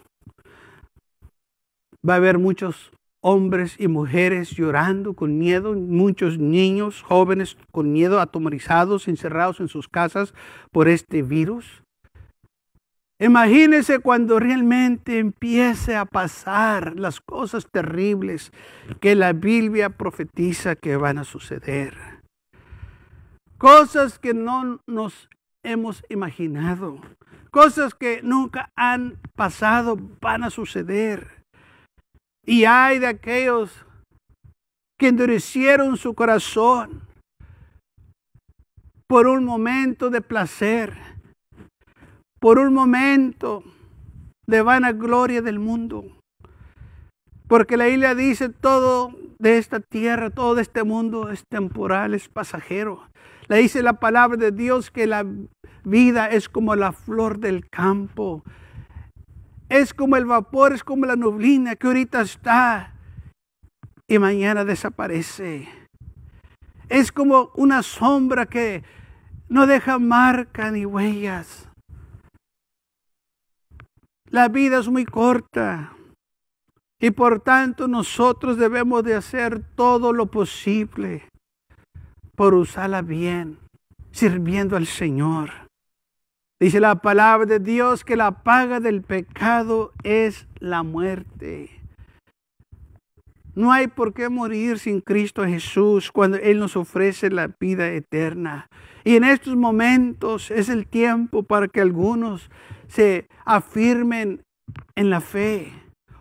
¿Va 2.08 2.14
a 2.14 2.18
haber 2.18 2.38
muchos 2.38 2.92
hombres 3.22 3.76
y 3.80 3.88
mujeres 3.88 4.52
llorando 4.52 5.16
con 5.16 5.40
miedo? 5.40 5.74
Muchos 5.74 6.38
niños, 6.38 7.02
jóvenes 7.02 7.58
con 7.72 7.92
miedo, 7.92 8.20
atomorizados, 8.20 9.08
encerrados 9.08 9.60
en 9.60 9.68
sus 9.68 9.88
casas 9.88 10.34
por 10.72 10.88
este 10.88 11.24
virus. 11.24 11.82
Imagínese 13.18 14.00
cuando 14.00 14.40
realmente 14.40 15.18
empiece 15.18 15.96
a 15.96 16.06
pasar 16.06 17.00
las 17.00 17.22
cosas 17.22 17.66
terribles 17.72 18.52
que 19.00 19.16
la 19.16 19.34
Biblia 19.34 19.90
profetiza 19.90 20.76
que 20.76 20.98
van 20.98 21.18
a 21.18 21.24
suceder. 21.24 21.96
Cosas 23.58 24.20
que 24.20 24.34
no 24.34 24.82
nos 24.86 25.30
hemos 25.64 26.04
imaginado. 26.10 27.00
Cosas 27.50 27.96
que 27.96 28.22
nunca 28.22 28.72
han 28.76 29.18
pasado 29.36 29.98
van 30.22 30.44
a 30.44 30.50
suceder. 30.50 31.35
Y 32.46 32.66
hay 32.66 33.00
de 33.00 33.08
aquellos 33.08 33.72
que 35.00 35.08
endurecieron 35.08 35.98
su 35.98 36.14
corazón 36.14 37.02
por 39.08 39.28
un 39.28 39.44
momento 39.44 40.10
de 40.10 40.22
placer 40.22 41.16
por 42.46 42.60
un 42.60 42.76
momento 42.76 43.64
de 44.46 44.62
vanagloria 44.62 45.42
del 45.42 45.58
mundo. 45.58 46.06
Porque 47.48 47.76
la 47.76 47.88
Biblia 47.88 48.14
dice 48.14 48.50
todo 48.50 49.16
de 49.40 49.58
esta 49.58 49.80
tierra, 49.80 50.30
todo 50.30 50.54
de 50.54 50.62
este 50.62 50.84
mundo 50.84 51.32
es 51.32 51.44
temporal, 51.50 52.14
es 52.14 52.30
pasajero. 52.30 53.02
Le 53.48 53.58
dice 53.58 53.82
la 53.82 53.94
palabra 53.94 54.38
de 54.38 54.52
Dios 54.52 54.92
que 54.92 55.08
la 55.08 55.26
vida 55.84 56.28
es 56.28 56.48
como 56.48 56.76
la 56.76 56.92
flor 56.92 57.40
del 57.40 57.68
campo. 57.68 58.44
Es 59.76 59.94
como 59.94 60.16
el 60.16 60.24
vapor, 60.24 60.72
es 60.72 60.86
como 60.86 61.06
la 61.06 61.18
nublina 61.18 61.76
que 61.76 61.88
ahorita 61.88 62.22
está 62.22 62.94
y 64.08 64.18
mañana 64.20 64.64
desaparece. 64.64 65.68
Es 66.88 67.12
como 67.12 67.52
una 67.56 67.84
sombra 67.84 68.46
que 68.46 68.86
no 69.50 69.68
deja 69.68 70.00
marca 70.00 70.72
ni 70.72 70.86
huellas. 70.86 71.68
La 74.30 74.48
vida 74.48 74.80
es 74.80 74.88
muy 74.88 75.04
corta 75.04 75.92
y 76.98 77.12
por 77.12 77.42
tanto 77.42 77.90
nosotros 77.90 78.56
debemos 78.56 79.04
de 79.04 79.16
hacer 79.16 79.62
todo 79.76 80.14
lo 80.14 80.28
posible 80.28 81.28
por 82.38 82.54
usarla 82.54 83.02
bien, 83.02 83.60
sirviendo 84.14 84.78
al 84.78 84.86
Señor. 84.86 85.65
Dice 86.60 86.80
la 86.80 86.96
palabra 86.96 87.46
de 87.46 87.60
Dios 87.60 88.06
que 88.06 88.16
la 88.16 88.44
paga 88.44 88.80
del 88.80 89.02
pecado 89.02 89.92
es 90.04 90.48
la 90.60 90.84
muerte. 90.84 91.70
No 93.56 93.74
hay 93.74 93.88
por 93.88 94.14
qué 94.14 94.30
morir 94.30 94.80
sin 94.80 95.02
Cristo 95.02 95.46
Jesús 95.46 96.12
cuando 96.12 96.38
Él 96.38 96.60
nos 96.60 96.78
ofrece 96.78 97.30
la 97.30 97.48
vida 97.60 97.90
eterna. 97.90 98.70
Y 99.04 99.16
en 99.18 99.26
estos 99.26 99.56
momentos 99.56 100.50
es 100.50 100.70
el 100.70 100.88
tiempo 100.88 101.44
para 101.44 101.68
que 101.68 101.82
algunos 101.82 102.50
se 102.88 103.28
afirmen 103.46 104.42
en 104.96 105.10
la 105.10 105.22
fe. 105.22 105.72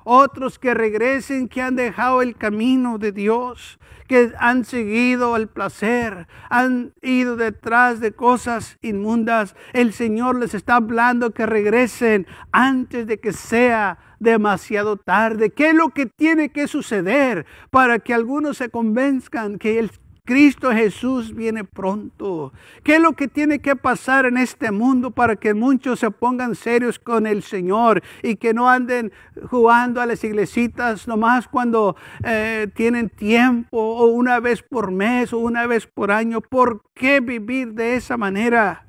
Otros 0.04 0.58
que 0.58 0.74
regresen, 0.74 1.48
que 1.48 1.62
han 1.62 1.76
dejado 1.76 2.22
el 2.22 2.36
camino 2.36 2.98
de 2.98 3.10
Dios, 3.10 3.78
que 4.06 4.32
han 4.38 4.64
seguido 4.64 5.36
el 5.36 5.48
placer, 5.48 6.28
han 6.50 6.92
ido 7.00 7.36
detrás 7.36 8.00
de 8.00 8.12
cosas 8.12 8.78
inmundas. 8.82 9.56
El 9.72 9.92
Señor 9.92 10.38
les 10.38 10.54
está 10.54 10.76
hablando 10.76 11.32
que 11.32 11.46
regresen 11.46 12.26
antes 12.52 13.06
de 13.06 13.18
que 13.18 13.32
sea 13.32 13.98
demasiado 14.20 14.96
tarde. 14.96 15.50
¿Qué 15.50 15.70
es 15.70 15.74
lo 15.74 15.88
que 15.90 16.06
tiene 16.06 16.50
que 16.50 16.68
suceder 16.68 17.46
para 17.70 17.98
que 17.98 18.12
algunos 18.12 18.58
se 18.58 18.68
convenzcan 18.68 19.58
que 19.58 19.78
el 19.78 19.90
Cristo 20.26 20.72
Jesús 20.72 21.34
viene 21.34 21.64
pronto. 21.64 22.54
¿Qué 22.82 22.96
es 22.96 23.00
lo 23.02 23.12
que 23.12 23.28
tiene 23.28 23.58
que 23.58 23.76
pasar 23.76 24.24
en 24.24 24.38
este 24.38 24.70
mundo 24.70 25.10
para 25.10 25.36
que 25.36 25.52
muchos 25.52 26.00
se 26.00 26.10
pongan 26.10 26.54
serios 26.54 26.98
con 26.98 27.26
el 27.26 27.42
Señor 27.42 28.02
y 28.22 28.36
que 28.36 28.54
no 28.54 28.70
anden 28.70 29.12
jugando 29.50 30.00
a 30.00 30.06
las 30.06 30.24
iglesitas 30.24 31.06
nomás 31.06 31.46
cuando 31.46 31.94
eh, 32.24 32.68
tienen 32.74 33.10
tiempo 33.10 33.76
o 33.76 34.06
una 34.06 34.40
vez 34.40 34.62
por 34.62 34.90
mes 34.90 35.34
o 35.34 35.38
una 35.40 35.66
vez 35.66 35.86
por 35.86 36.10
año? 36.10 36.40
¿Por 36.40 36.80
qué 36.94 37.20
vivir 37.20 37.74
de 37.74 37.96
esa 37.96 38.16
manera? 38.16 38.86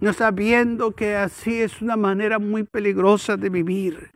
No 0.00 0.12
sabiendo 0.12 0.94
que 0.94 1.16
así 1.16 1.58
es 1.58 1.80
una 1.80 1.96
manera 1.96 2.38
muy 2.38 2.64
peligrosa 2.64 3.38
de 3.38 3.48
vivir. 3.48 4.10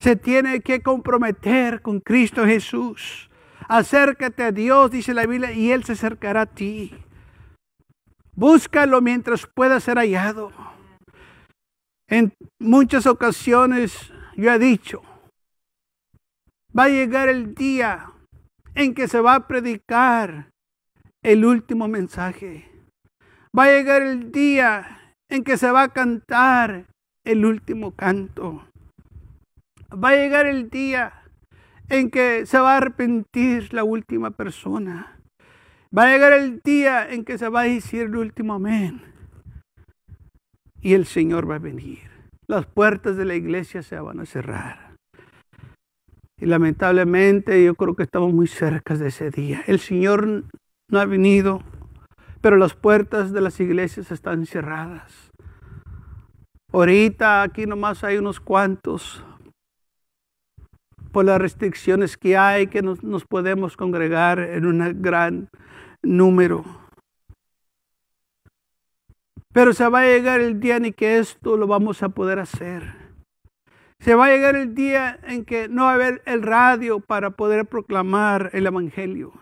Se 0.00 0.16
tiene 0.16 0.60
que 0.62 0.80
comprometer 0.80 1.82
con 1.82 2.00
Cristo 2.00 2.46
Jesús 2.46 3.29
Acércate 3.70 4.42
a 4.42 4.50
Dios, 4.50 4.90
dice 4.90 5.14
la 5.14 5.26
Biblia, 5.26 5.52
y 5.52 5.70
Él 5.70 5.84
se 5.84 5.92
acercará 5.92 6.40
a 6.40 6.46
ti. 6.46 6.92
Búscalo 8.34 9.00
mientras 9.00 9.46
pueda 9.46 9.78
ser 9.78 9.96
hallado. 9.96 10.50
En 12.08 12.34
muchas 12.58 13.06
ocasiones 13.06 14.12
yo 14.34 14.52
he 14.52 14.58
dicho, 14.58 15.02
va 16.76 16.84
a 16.84 16.88
llegar 16.88 17.28
el 17.28 17.54
día 17.54 18.10
en 18.74 18.92
que 18.92 19.06
se 19.06 19.20
va 19.20 19.36
a 19.36 19.46
predicar 19.46 20.50
el 21.22 21.44
último 21.44 21.86
mensaje. 21.86 22.68
Va 23.56 23.66
a 23.66 23.70
llegar 23.70 24.02
el 24.02 24.32
día 24.32 25.14
en 25.28 25.44
que 25.44 25.56
se 25.56 25.70
va 25.70 25.82
a 25.82 25.92
cantar 25.92 26.86
el 27.24 27.44
último 27.44 27.92
canto. 27.92 28.66
Va 29.92 30.08
a 30.08 30.16
llegar 30.16 30.46
el 30.46 30.70
día 30.70 31.19
en 31.90 32.10
que 32.10 32.46
se 32.46 32.58
va 32.58 32.74
a 32.74 32.76
arrepentir 32.78 33.74
la 33.74 33.84
última 33.84 34.30
persona. 34.30 35.18
Va 35.96 36.04
a 36.04 36.12
llegar 36.12 36.32
el 36.32 36.60
día 36.60 37.10
en 37.10 37.24
que 37.24 37.36
se 37.36 37.48
va 37.48 37.62
a 37.62 37.64
decir 37.64 38.02
el 38.02 38.16
último 38.16 38.54
amén. 38.54 39.02
Y 40.80 40.94
el 40.94 41.04
Señor 41.04 41.50
va 41.50 41.56
a 41.56 41.58
venir. 41.58 41.98
Las 42.46 42.64
puertas 42.64 43.16
de 43.16 43.24
la 43.24 43.34
iglesia 43.34 43.82
se 43.82 43.98
van 43.98 44.20
a 44.20 44.24
cerrar. 44.24 44.94
Y 46.38 46.46
lamentablemente 46.46 47.62
yo 47.62 47.74
creo 47.74 47.96
que 47.96 48.04
estamos 48.04 48.32
muy 48.32 48.46
cerca 48.46 48.96
de 48.96 49.08
ese 49.08 49.30
día. 49.30 49.62
El 49.66 49.80
Señor 49.80 50.44
no 50.88 51.00
ha 51.00 51.04
venido, 51.04 51.60
pero 52.40 52.56
las 52.56 52.74
puertas 52.74 53.32
de 53.32 53.40
las 53.40 53.58
iglesias 53.60 54.12
están 54.12 54.46
cerradas. 54.46 55.30
Ahorita 56.72 57.42
aquí 57.42 57.66
nomás 57.66 58.04
hay 58.04 58.16
unos 58.16 58.38
cuantos 58.38 59.24
por 61.10 61.24
las 61.24 61.40
restricciones 61.40 62.16
que 62.16 62.36
hay, 62.36 62.66
que 62.68 62.82
nos, 62.82 63.02
nos 63.02 63.24
podemos 63.24 63.76
congregar 63.76 64.38
en 64.38 64.66
un 64.66 65.02
gran 65.02 65.48
número. 66.02 66.64
Pero 69.52 69.72
se 69.72 69.88
va 69.88 70.00
a 70.00 70.06
llegar 70.06 70.40
el 70.40 70.60
día 70.60 70.76
en 70.76 70.92
que 70.92 71.18
esto 71.18 71.56
lo 71.56 71.66
vamos 71.66 72.02
a 72.02 72.10
poder 72.10 72.38
hacer. 72.38 72.94
Se 73.98 74.14
va 74.14 74.26
a 74.26 74.30
llegar 74.30 74.56
el 74.56 74.74
día 74.74 75.18
en 75.24 75.44
que 75.44 75.68
no 75.68 75.84
va 75.84 75.90
a 75.90 75.94
haber 75.94 76.22
el 76.24 76.42
radio 76.42 77.00
para 77.00 77.30
poder 77.30 77.66
proclamar 77.66 78.50
el 78.54 78.66
Evangelio. 78.66 79.32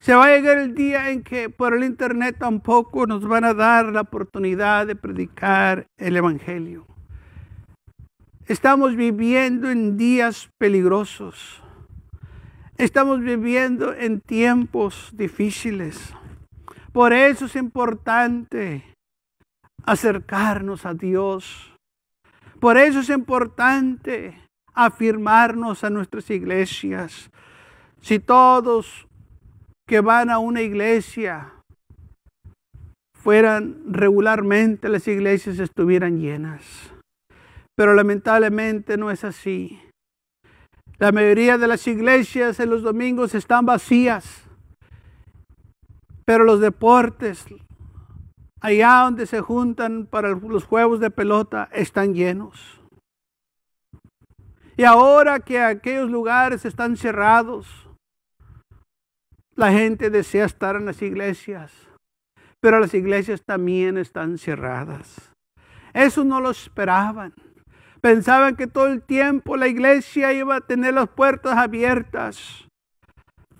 Se 0.00 0.14
va 0.14 0.26
a 0.26 0.36
llegar 0.36 0.58
el 0.58 0.74
día 0.74 1.10
en 1.10 1.22
que 1.22 1.48
por 1.48 1.74
el 1.74 1.84
Internet 1.84 2.36
tampoco 2.38 3.06
nos 3.06 3.26
van 3.26 3.44
a 3.44 3.54
dar 3.54 3.86
la 3.86 4.00
oportunidad 4.02 4.86
de 4.86 4.96
predicar 4.96 5.86
el 5.96 6.16
Evangelio. 6.16 6.91
Estamos 8.52 8.96
viviendo 8.96 9.70
en 9.70 9.96
días 9.96 10.50
peligrosos. 10.58 11.62
Estamos 12.76 13.20
viviendo 13.20 13.94
en 13.94 14.20
tiempos 14.20 15.08
difíciles. 15.14 16.12
Por 16.92 17.14
eso 17.14 17.46
es 17.46 17.56
importante 17.56 18.84
acercarnos 19.86 20.84
a 20.84 20.92
Dios. 20.92 21.74
Por 22.60 22.76
eso 22.76 23.00
es 23.00 23.08
importante 23.08 24.38
afirmarnos 24.74 25.82
a 25.82 25.88
nuestras 25.88 26.28
iglesias. 26.28 27.30
Si 28.02 28.18
todos 28.18 29.08
que 29.88 30.02
van 30.02 30.28
a 30.28 30.38
una 30.38 30.60
iglesia 30.60 31.54
fueran 33.14 33.78
regularmente, 33.86 34.90
las 34.90 35.08
iglesias 35.08 35.58
estuvieran 35.58 36.20
llenas. 36.20 36.91
Pero 37.74 37.94
lamentablemente 37.94 38.96
no 38.96 39.10
es 39.10 39.24
así. 39.24 39.80
La 40.98 41.10
mayoría 41.10 41.58
de 41.58 41.66
las 41.66 41.86
iglesias 41.86 42.60
en 42.60 42.70
los 42.70 42.82
domingos 42.82 43.34
están 43.34 43.66
vacías, 43.66 44.44
pero 46.24 46.44
los 46.44 46.60
deportes, 46.60 47.44
allá 48.60 49.00
donde 49.04 49.26
se 49.26 49.40
juntan 49.40 50.06
para 50.06 50.30
los 50.30 50.64
juegos 50.64 51.00
de 51.00 51.10
pelota, 51.10 51.68
están 51.72 52.14
llenos. 52.14 52.80
Y 54.76 54.84
ahora 54.84 55.40
que 55.40 55.60
aquellos 55.60 56.10
lugares 56.10 56.64
están 56.64 56.96
cerrados, 56.96 57.88
la 59.54 59.72
gente 59.72 60.08
desea 60.08 60.44
estar 60.44 60.76
en 60.76 60.86
las 60.86 61.02
iglesias, 61.02 61.72
pero 62.60 62.80
las 62.80 62.94
iglesias 62.94 63.42
también 63.44 63.98
están 63.98 64.38
cerradas. 64.38 65.34
Eso 65.92 66.24
no 66.24 66.40
lo 66.40 66.50
esperaban. 66.50 67.34
Pensaban 68.02 68.56
que 68.56 68.66
todo 68.66 68.88
el 68.88 69.00
tiempo 69.00 69.56
la 69.56 69.68
iglesia 69.68 70.32
iba 70.32 70.56
a 70.56 70.60
tener 70.60 70.92
las 70.92 71.08
puertas 71.08 71.56
abiertas, 71.56 72.66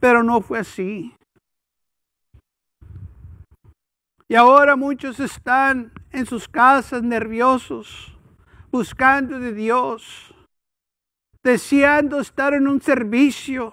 pero 0.00 0.24
no 0.24 0.40
fue 0.40 0.58
así. 0.58 1.14
Y 4.26 4.34
ahora 4.34 4.74
muchos 4.74 5.20
están 5.20 5.92
en 6.10 6.26
sus 6.26 6.48
casas 6.48 7.04
nerviosos, 7.04 8.18
buscando 8.72 9.38
de 9.38 9.52
Dios, 9.52 10.34
deseando 11.44 12.18
estar 12.18 12.52
en 12.52 12.66
un 12.66 12.82
servicio, 12.82 13.72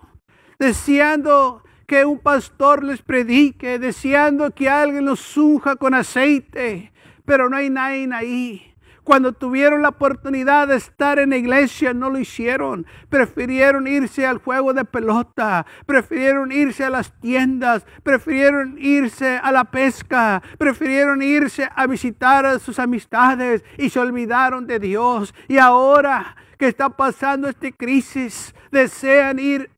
deseando 0.60 1.64
que 1.88 2.06
un 2.06 2.20
pastor 2.20 2.84
les 2.84 3.02
predique, 3.02 3.80
deseando 3.80 4.52
que 4.52 4.70
alguien 4.70 5.06
los 5.06 5.36
unja 5.36 5.78
con 5.78 5.96
aceite, 5.96 6.94
pero 7.26 7.50
no 7.50 7.58
hay 7.58 7.72
nadie 7.72 8.08
ahí. 8.14 8.69
Cuando 9.10 9.34
tuvieron 9.34 9.82
la 9.82 9.90
oportunidad 9.90 10.68
de 10.68 10.76
estar 10.76 11.18
en 11.18 11.32
la 11.32 11.38
iglesia, 11.38 11.96
no 11.96 12.12
lo 12.12 12.20
hicieron. 12.20 12.86
Prefirieron 13.10 13.88
irse 13.88 14.28
al 14.28 14.38
juego 14.38 14.72
de 14.72 14.86
pelota, 14.86 15.66
prefirieron 15.88 16.52
irse 16.52 16.84
a 16.84 16.92
las 16.92 17.20
tiendas, 17.20 17.88
prefirieron 18.04 18.78
irse 18.78 19.40
a 19.42 19.52
la 19.52 19.64
pesca, 19.64 20.44
prefirieron 20.60 21.24
irse 21.24 21.68
a 21.76 21.88
visitar 21.88 22.46
a 22.46 22.60
sus 22.60 22.78
amistades 22.78 23.64
y 23.80 23.90
se 23.90 24.00
olvidaron 24.00 24.68
de 24.68 24.78
Dios. 24.78 25.34
Y 25.48 25.58
ahora 25.58 26.36
que 26.60 26.68
está 26.68 26.90
pasando 26.90 27.50
esta 27.50 27.72
crisis, 27.72 28.54
desean 28.70 29.40
ir 29.40 29.72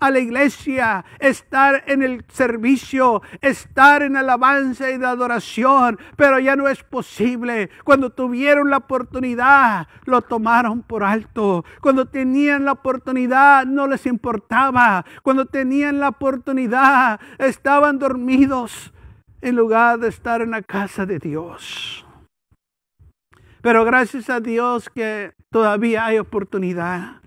a 0.00 0.10
la 0.10 0.18
iglesia, 0.18 1.04
estar 1.18 1.84
en 1.86 2.02
el 2.02 2.24
servicio, 2.28 3.22
estar 3.40 4.02
en 4.02 4.16
alabanza 4.16 4.90
y 4.90 4.98
de 4.98 5.06
adoración, 5.06 5.98
pero 6.16 6.38
ya 6.38 6.56
no 6.56 6.68
es 6.68 6.82
posible. 6.82 7.70
Cuando 7.84 8.10
tuvieron 8.10 8.70
la 8.70 8.78
oportunidad, 8.78 9.88
lo 10.04 10.22
tomaron 10.22 10.82
por 10.82 11.04
alto. 11.04 11.64
Cuando 11.80 12.06
tenían 12.06 12.64
la 12.64 12.72
oportunidad, 12.72 13.66
no 13.66 13.86
les 13.86 14.06
importaba. 14.06 15.04
Cuando 15.22 15.46
tenían 15.46 16.00
la 16.00 16.08
oportunidad, 16.08 17.20
estaban 17.38 17.98
dormidos 17.98 18.92
en 19.40 19.56
lugar 19.56 19.98
de 19.98 20.08
estar 20.08 20.40
en 20.40 20.50
la 20.50 20.62
casa 20.62 21.06
de 21.06 21.18
Dios. 21.18 22.06
Pero 23.62 23.84
gracias 23.84 24.28
a 24.28 24.40
Dios 24.40 24.90
que 24.90 25.32
todavía 25.50 26.04
hay 26.04 26.18
oportunidad 26.18 27.23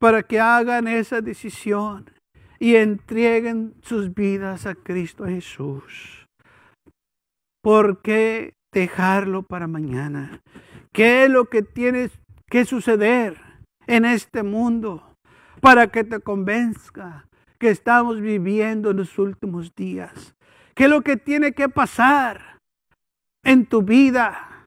para 0.00 0.22
que 0.22 0.40
hagan 0.40 0.88
esa 0.88 1.20
decisión 1.20 2.10
y 2.58 2.76
entreguen 2.76 3.74
sus 3.82 4.14
vidas 4.14 4.66
a 4.66 4.74
Cristo 4.74 5.26
Jesús. 5.26 6.26
¿Por 7.62 8.00
qué 8.00 8.54
dejarlo 8.72 9.42
para 9.42 9.66
mañana? 9.66 10.40
¿Qué 10.92 11.24
es 11.24 11.30
lo 11.30 11.44
que 11.44 11.62
tiene 11.62 12.10
que 12.48 12.64
suceder 12.64 13.36
en 13.86 14.06
este 14.06 14.42
mundo 14.42 15.16
para 15.60 15.88
que 15.88 16.02
te 16.02 16.20
convenzca 16.20 17.26
que 17.58 17.68
estamos 17.68 18.22
viviendo 18.22 18.90
en 18.90 18.96
los 18.96 19.18
últimos 19.18 19.74
días? 19.74 20.34
¿Qué 20.74 20.84
es 20.84 20.90
lo 20.90 21.02
que 21.02 21.18
tiene 21.18 21.52
que 21.52 21.68
pasar 21.68 22.58
en 23.44 23.66
tu 23.66 23.82
vida 23.82 24.66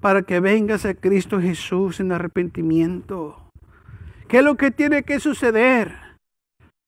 para 0.00 0.22
que 0.22 0.38
vengas 0.38 0.84
a 0.84 0.94
Cristo 0.94 1.40
Jesús 1.40 1.98
en 1.98 2.12
arrepentimiento? 2.12 3.41
¿Qué 4.32 4.38
es 4.38 4.44
lo 4.44 4.56
que 4.56 4.70
tiene 4.70 5.02
que 5.02 5.20
suceder 5.20 5.94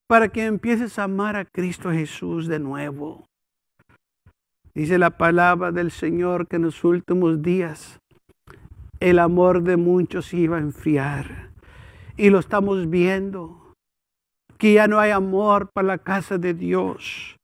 para 0.07 0.29
que 0.29 0.47
empieces 0.47 0.97
a 0.97 1.03
amar 1.03 1.35
a 1.35 1.45
Cristo 1.45 1.91
Jesús 1.91 2.47
de 2.47 2.57
nuevo? 2.57 3.27
Dice 4.73 4.97
la 4.97 5.11
palabra 5.11 5.71
del 5.71 5.91
Señor 5.91 6.47
que 6.47 6.55
en 6.55 6.63
los 6.63 6.83
últimos 6.83 7.43
días 7.43 7.99
el 8.99 9.19
amor 9.19 9.61
de 9.61 9.77
muchos 9.77 10.33
iba 10.33 10.57
a 10.57 10.59
enfriar. 10.59 11.51
Y 12.17 12.31
lo 12.31 12.39
estamos 12.39 12.89
viendo, 12.89 13.75
que 14.57 14.73
ya 14.73 14.87
no 14.87 14.99
hay 14.99 15.11
amor 15.11 15.69
para 15.71 15.87
la 15.87 15.97
casa 15.99 16.39
de 16.39 16.55
Dios. 16.55 17.37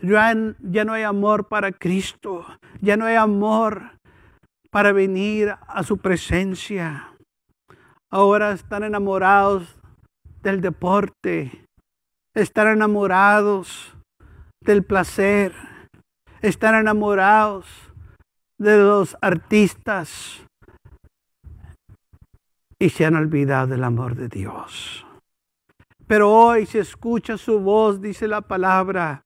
Ya, 0.00 0.34
ya 0.60 0.86
no 0.86 0.94
hay 0.94 1.02
amor 1.02 1.48
para 1.48 1.70
Cristo. 1.70 2.46
Ya 2.80 2.96
no 2.96 3.04
hay 3.04 3.16
amor 3.16 3.98
para 4.70 4.92
venir 4.92 5.54
a 5.68 5.82
su 5.82 5.98
presencia 5.98 7.13
ahora 8.14 8.52
están 8.52 8.84
enamorados 8.84 9.76
del 10.40 10.60
deporte, 10.60 11.66
están 12.32 12.68
enamorados 12.68 13.92
del 14.60 14.84
placer, 14.84 15.52
están 16.40 16.76
enamorados 16.76 17.66
de 18.56 18.78
los 18.78 19.16
artistas 19.20 20.46
y 22.78 22.88
se 22.90 23.04
han 23.04 23.16
olvidado 23.16 23.66
del 23.66 23.82
amor 23.82 24.14
de 24.14 24.28
Dios. 24.28 25.04
Pero 26.06 26.30
hoy 26.30 26.66
se 26.66 26.78
escucha 26.78 27.36
su 27.36 27.58
voz, 27.58 28.00
dice 28.00 28.28
la 28.28 28.42
palabra, 28.42 29.23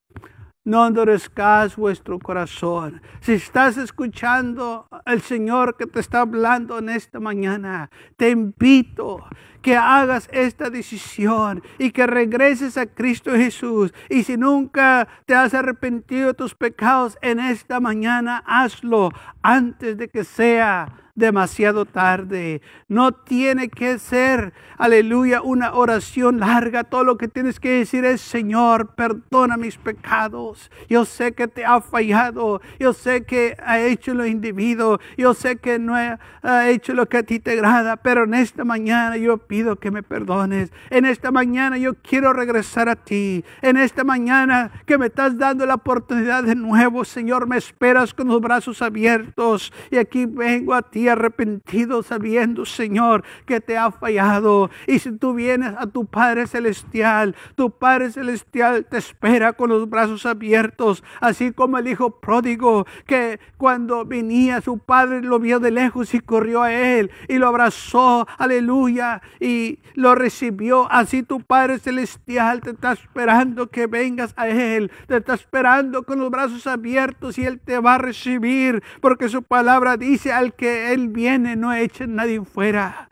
no 0.65 0.85
endurezcas 0.85 1.75
vuestro 1.75 2.19
corazón. 2.19 3.01
Si 3.21 3.33
estás 3.33 3.77
escuchando 3.77 4.87
al 5.05 5.21
Señor 5.21 5.77
que 5.77 5.87
te 5.87 5.99
está 5.99 6.21
hablando 6.21 6.79
en 6.79 6.89
esta 6.89 7.19
mañana, 7.19 7.89
te 8.17 8.29
invito 8.29 9.25
que 9.61 9.75
hagas 9.75 10.29
esta 10.31 10.69
decisión 10.69 11.61
y 11.77 11.91
que 11.91 12.07
regreses 12.07 12.77
a 12.77 12.85
Cristo 12.85 13.31
Jesús. 13.31 13.93
Y 14.09 14.23
si 14.23 14.37
nunca 14.37 15.07
te 15.25 15.35
has 15.35 15.53
arrepentido 15.53 16.27
de 16.27 16.33
tus 16.33 16.55
pecados 16.55 17.17
en 17.21 17.39
esta 17.39 17.79
mañana, 17.79 18.43
hazlo 18.45 19.11
antes 19.41 19.97
de 19.97 20.09
que 20.09 20.23
sea 20.23 20.93
demasiado 21.19 21.85
tarde. 21.85 22.61
No 22.87 23.11
tiene 23.11 23.69
que 23.69 23.99
ser, 23.99 24.53
aleluya, 24.77 25.41
una 25.41 25.73
oración 25.73 26.39
larga. 26.39 26.83
Todo 26.83 27.03
lo 27.03 27.17
que 27.17 27.27
tienes 27.27 27.59
que 27.59 27.71
decir 27.71 28.05
es, 28.05 28.21
Señor, 28.21 28.95
perdona 28.95 29.57
mis 29.57 29.77
pecados. 29.77 30.71
Yo 30.87 31.05
sé 31.05 31.33
que 31.33 31.47
te 31.47 31.65
ha 31.65 31.81
fallado. 31.81 32.61
Yo 32.79 32.93
sé 32.93 33.25
que 33.25 33.55
ha 33.63 33.79
hecho 33.79 34.15
lo 34.15 34.25
individuo. 34.25 34.99
Yo 35.17 35.35
sé 35.35 35.57
que 35.57 35.77
no 35.77 35.93
ha 35.95 36.69
hecho 36.69 36.93
lo 36.93 37.07
que 37.07 37.17
a 37.17 37.23
ti 37.23 37.39
te 37.39 37.51
agrada. 37.51 37.97
Pero 37.97 38.23
en 38.23 38.33
esta 38.33 38.63
mañana 38.63 39.17
yo 39.17 39.37
pido 39.49 39.77
que 39.77 39.89
me 39.89 40.03
perdones. 40.03 40.71
En 40.91 41.05
esta 41.05 41.31
mañana 41.31 41.75
yo 41.79 41.95
quiero 41.95 42.33
regresar 42.33 42.87
a 42.87 42.95
ti. 42.95 43.43
En 43.63 43.77
esta 43.77 44.03
mañana 44.03 44.71
que 44.85 44.99
me 44.99 45.07
estás 45.07 45.39
dando 45.39 45.65
la 45.65 45.73
oportunidad 45.73 46.43
de 46.43 46.53
nuevo, 46.53 47.03
Señor, 47.03 47.47
me 47.47 47.57
esperas 47.57 48.13
con 48.13 48.27
los 48.27 48.39
brazos 48.39 48.83
abiertos. 48.83 49.73
Y 49.89 49.97
aquí 49.97 50.27
vengo 50.27 50.75
a 50.75 50.83
ti 50.83 51.09
arrepentido 51.09 52.03
sabiendo, 52.03 52.63
Señor, 52.63 53.23
que 53.47 53.59
te 53.59 53.75
ha 53.75 53.89
fallado. 53.89 54.69
Y 54.85 54.99
si 54.99 55.13
tú 55.13 55.33
vienes 55.33 55.73
a 55.79 55.87
tu 55.87 56.05
Padre 56.05 56.45
Celestial, 56.45 57.35
tu 57.55 57.71
Padre 57.71 58.11
Celestial 58.11 58.85
te 58.85 58.97
espera 58.97 59.53
con 59.53 59.71
los 59.71 59.89
brazos 59.89 60.27
abiertos, 60.27 61.03
así 61.21 61.53
como 61.53 61.79
el 61.79 61.87
Hijo 61.87 62.19
pródigo, 62.19 62.85
que 63.07 63.39
cuando 63.57 64.05
venía 64.05 64.61
su 64.61 64.77
Padre 64.77 65.23
lo 65.23 65.39
vio 65.39 65.59
de 65.59 65.71
lejos 65.71 66.13
y 66.13 66.19
corrió 66.19 66.61
a 66.61 66.71
él 66.71 67.09
y 67.27 67.39
lo 67.39 67.47
abrazó, 67.47 68.27
aleluya, 68.37 69.23
y 69.39 69.79
lo 69.95 70.15
recibió. 70.15 70.91
Así 70.91 71.23
tu 71.23 71.41
Padre 71.41 71.79
Celestial 71.79 72.61
te 72.61 72.71
está 72.71 72.93
esperando 72.93 73.69
que 73.69 73.87
vengas 73.87 74.33
a 74.35 74.47
Él, 74.47 74.91
te 75.07 75.17
está 75.17 75.33
esperando 75.33 76.03
con 76.03 76.19
los 76.19 76.29
brazos 76.29 76.67
abiertos 76.67 77.37
y 77.37 77.45
Él 77.45 77.59
te 77.59 77.79
va 77.79 77.95
a 77.95 77.99
recibir, 77.99 78.83
porque 79.01 79.29
su 79.29 79.43
palabra 79.43 79.97
dice 79.97 80.33
al 80.33 80.53
que 80.53 80.93
Él 80.93 81.09
viene, 81.09 81.55
no 81.55 81.73
echen 81.73 82.15
nadie 82.15 82.43
fuera. 82.43 83.09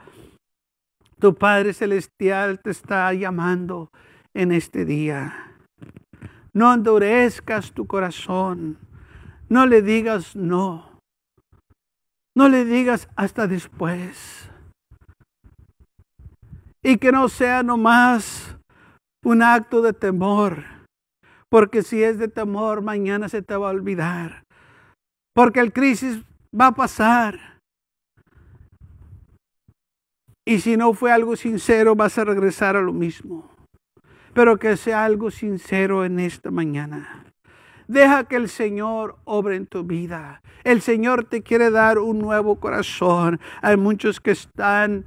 Tu 1.19 1.33
Padre 1.33 1.73
Celestial 1.73 2.59
te 2.59 2.69
está 2.69 3.11
llamando 3.13 3.91
en 4.33 4.51
este 4.51 4.85
día. 4.85 5.55
No 6.53 6.73
endurezcas 6.73 7.71
tu 7.71 7.87
corazón. 7.87 8.77
No 9.49 9.65
le 9.65 9.81
digas 9.81 10.35
no. 10.35 10.99
No 12.35 12.49
le 12.49 12.65
digas 12.65 13.09
hasta 13.15 13.47
después. 13.47 14.49
Y 16.83 16.97
que 16.97 17.11
no 17.11 17.27
sea 17.29 17.63
nomás 17.63 18.57
un 19.23 19.41
acto 19.41 19.81
de 19.81 19.93
temor. 19.93 20.63
Porque 21.49 21.83
si 21.83 22.03
es 22.03 22.17
de 22.17 22.27
temor, 22.27 22.81
mañana 22.81 23.29
se 23.29 23.41
te 23.41 23.55
va 23.55 23.67
a 23.67 23.73
olvidar. 23.73 24.43
Porque 25.33 25.59
el 25.59 25.73
crisis 25.73 26.21
va 26.57 26.67
a 26.67 26.75
pasar. 26.75 27.39
Y 30.45 30.59
si 30.59 30.77
no 30.77 30.93
fue 30.93 31.11
algo 31.11 31.35
sincero, 31.35 31.95
vas 31.95 32.17
a 32.17 32.25
regresar 32.25 32.75
a 32.75 32.81
lo 32.81 32.93
mismo. 32.93 33.51
Pero 34.33 34.57
que 34.57 34.77
sea 34.77 35.03
algo 35.03 35.29
sincero 35.29 36.05
en 36.05 36.19
esta 36.19 36.51
mañana. 36.51 37.25
Deja 37.87 38.25
que 38.25 38.35
el 38.35 38.49
Señor 38.49 39.17
obre 39.23 39.55
en 39.55 39.67
tu 39.67 39.83
vida. 39.83 40.41
El 40.63 40.81
Señor 40.81 41.25
te 41.25 41.41
quiere 41.41 41.69
dar 41.69 41.97
un 41.97 42.19
nuevo 42.19 42.59
corazón. 42.59 43.39
Hay 43.61 43.77
muchos 43.77 44.19
que 44.19 44.31
están 44.31 45.05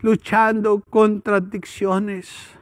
luchando 0.00 0.82
contra 0.90 1.36
adicciones 1.36 2.58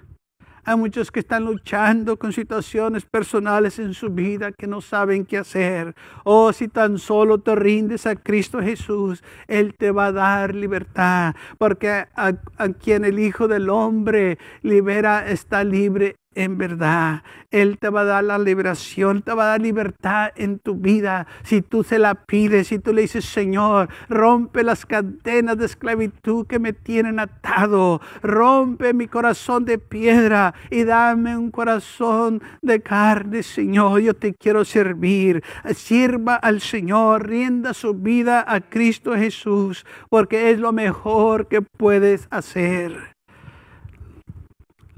hay 0.68 0.76
muchos 0.76 1.11
que 1.11 1.20
están 1.20 1.46
luchando 1.46 2.18
con 2.18 2.30
situaciones 2.30 3.06
personales 3.06 3.78
en 3.78 3.94
su 3.94 4.11
vida 4.11 4.52
que 4.52 4.66
no 4.66 4.82
saben 4.82 5.24
qué 5.24 5.38
hacer. 5.38 5.94
Oh, 6.24 6.52
si 6.52 6.68
tan 6.68 6.98
solo 6.98 7.38
te 7.38 7.54
rindes 7.54 8.04
a 8.04 8.16
Cristo 8.16 8.61
Jesús, 8.61 9.24
Él 9.46 9.74
te 9.78 9.92
va 9.92 10.08
a 10.08 10.12
dar 10.12 10.54
libertad. 10.54 11.34
Porque 11.56 11.88
a, 11.88 12.34
a 12.58 12.68
quien 12.68 13.06
el 13.06 13.18
Hijo 13.18 13.48
del 13.48 13.70
Hombre 13.70 14.37
libera 14.61 15.26
está 15.30 15.64
libre 15.64 16.16
en 16.38 16.57
verdad. 16.57 17.24
Él 17.51 17.79
te 17.79 17.88
va 17.88 18.03
a 18.03 18.05
dar 18.05 18.24
la 18.24 18.38
liberación, 18.38 19.22
te 19.22 19.35
va 19.35 19.42
a 19.42 19.46
dar 19.48 19.61
libertad 19.61 20.31
en 20.37 20.61
tu 20.61 20.77
vida. 20.77 21.27
Si 21.42 21.62
tú 21.62 21.83
se 21.83 21.98
la 21.98 22.14
pides, 22.14 22.68
si 22.68 22.79
tú 22.79 22.92
le 22.92 23.03
dices, 23.03 23.24
Señor, 23.24 23.88
rompe 24.09 24.62
las 24.62 24.87
cadenas 24.87 25.59
de 25.59 25.66
esclavitud 25.66 26.46
que 26.46 26.61
me 26.61 26.72
tienen 26.72 27.18
atado. 27.18 28.01
Rompe 28.22 28.94
mi 28.94 29.09
corazón 29.09 29.64
de 29.64 29.79
piedra 29.79 30.55
y 30.70 30.85
dame 30.85 31.37
un 31.37 31.51
corazón 31.51 32.40
de 32.62 32.81
carne, 32.83 33.42
Señor. 33.42 34.01
Yo 34.01 34.14
te 34.14 34.33
quiero 34.35 34.64
servir. 34.64 35.42
Sirva 35.74 36.37
al 36.37 36.61
Señor, 36.61 37.27
rienda 37.27 37.74
su 37.74 37.94
vida 37.94 38.44
a 38.46 38.61
Cristo 38.61 39.16
Jesús, 39.16 39.85
porque 40.09 40.53
es 40.53 40.61
lo 40.61 40.72
mejor 40.72 41.48
que 41.48 41.62
puedes 41.62 42.29
hacer. 42.31 43.17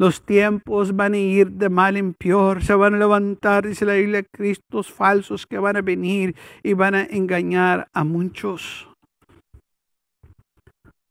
Los 0.00 0.24
tiempos 0.24 0.96
van 0.96 1.12
a 1.12 1.18
ir 1.18 1.50
de 1.50 1.68
mal 1.68 1.94
en 1.98 2.14
peor. 2.14 2.64
Se 2.64 2.72
van 2.72 2.94
a 2.94 2.98
levantar, 2.98 3.68
dice 3.68 3.84
la 3.84 3.92
Biblia, 3.92 4.22
Cristos 4.22 4.90
falsos 4.90 5.46
que 5.46 5.58
van 5.58 5.76
a 5.76 5.82
venir 5.82 6.34
y 6.62 6.72
van 6.72 6.94
a 6.94 7.02
engañar 7.02 7.86
a 7.92 8.02
muchos. 8.02 8.88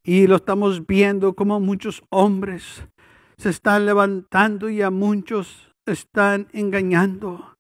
Y 0.04 0.26
lo 0.26 0.38
estamos 0.38 0.88
viendo 0.88 1.36
como 1.36 1.60
muchos 1.60 2.02
hombres 2.10 2.84
se 3.38 3.50
están 3.50 3.86
levantando 3.86 4.72
y 4.72 4.82
a 4.82 4.90
muchos 4.90 5.72
están 5.86 6.48
engañando. 6.52 7.58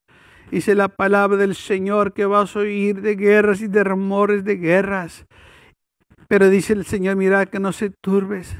Dice 0.49 0.73
la 0.73 0.87
palabra 0.87 1.37
del 1.37 1.53
Señor 1.53 2.13
que 2.13 2.25
vas 2.25 2.55
a 2.55 2.61
oír 2.61 3.01
de 3.03 3.15
guerras 3.15 3.61
y 3.61 3.67
de 3.67 3.83
rumores 3.83 4.43
de 4.43 4.55
guerras. 4.55 5.27
Pero 6.27 6.49
dice 6.49 6.73
el 6.73 6.85
Señor, 6.85 7.17
mira 7.17 7.45
que 7.45 7.59
no 7.59 7.71
se 7.71 7.91
turbes 7.91 8.57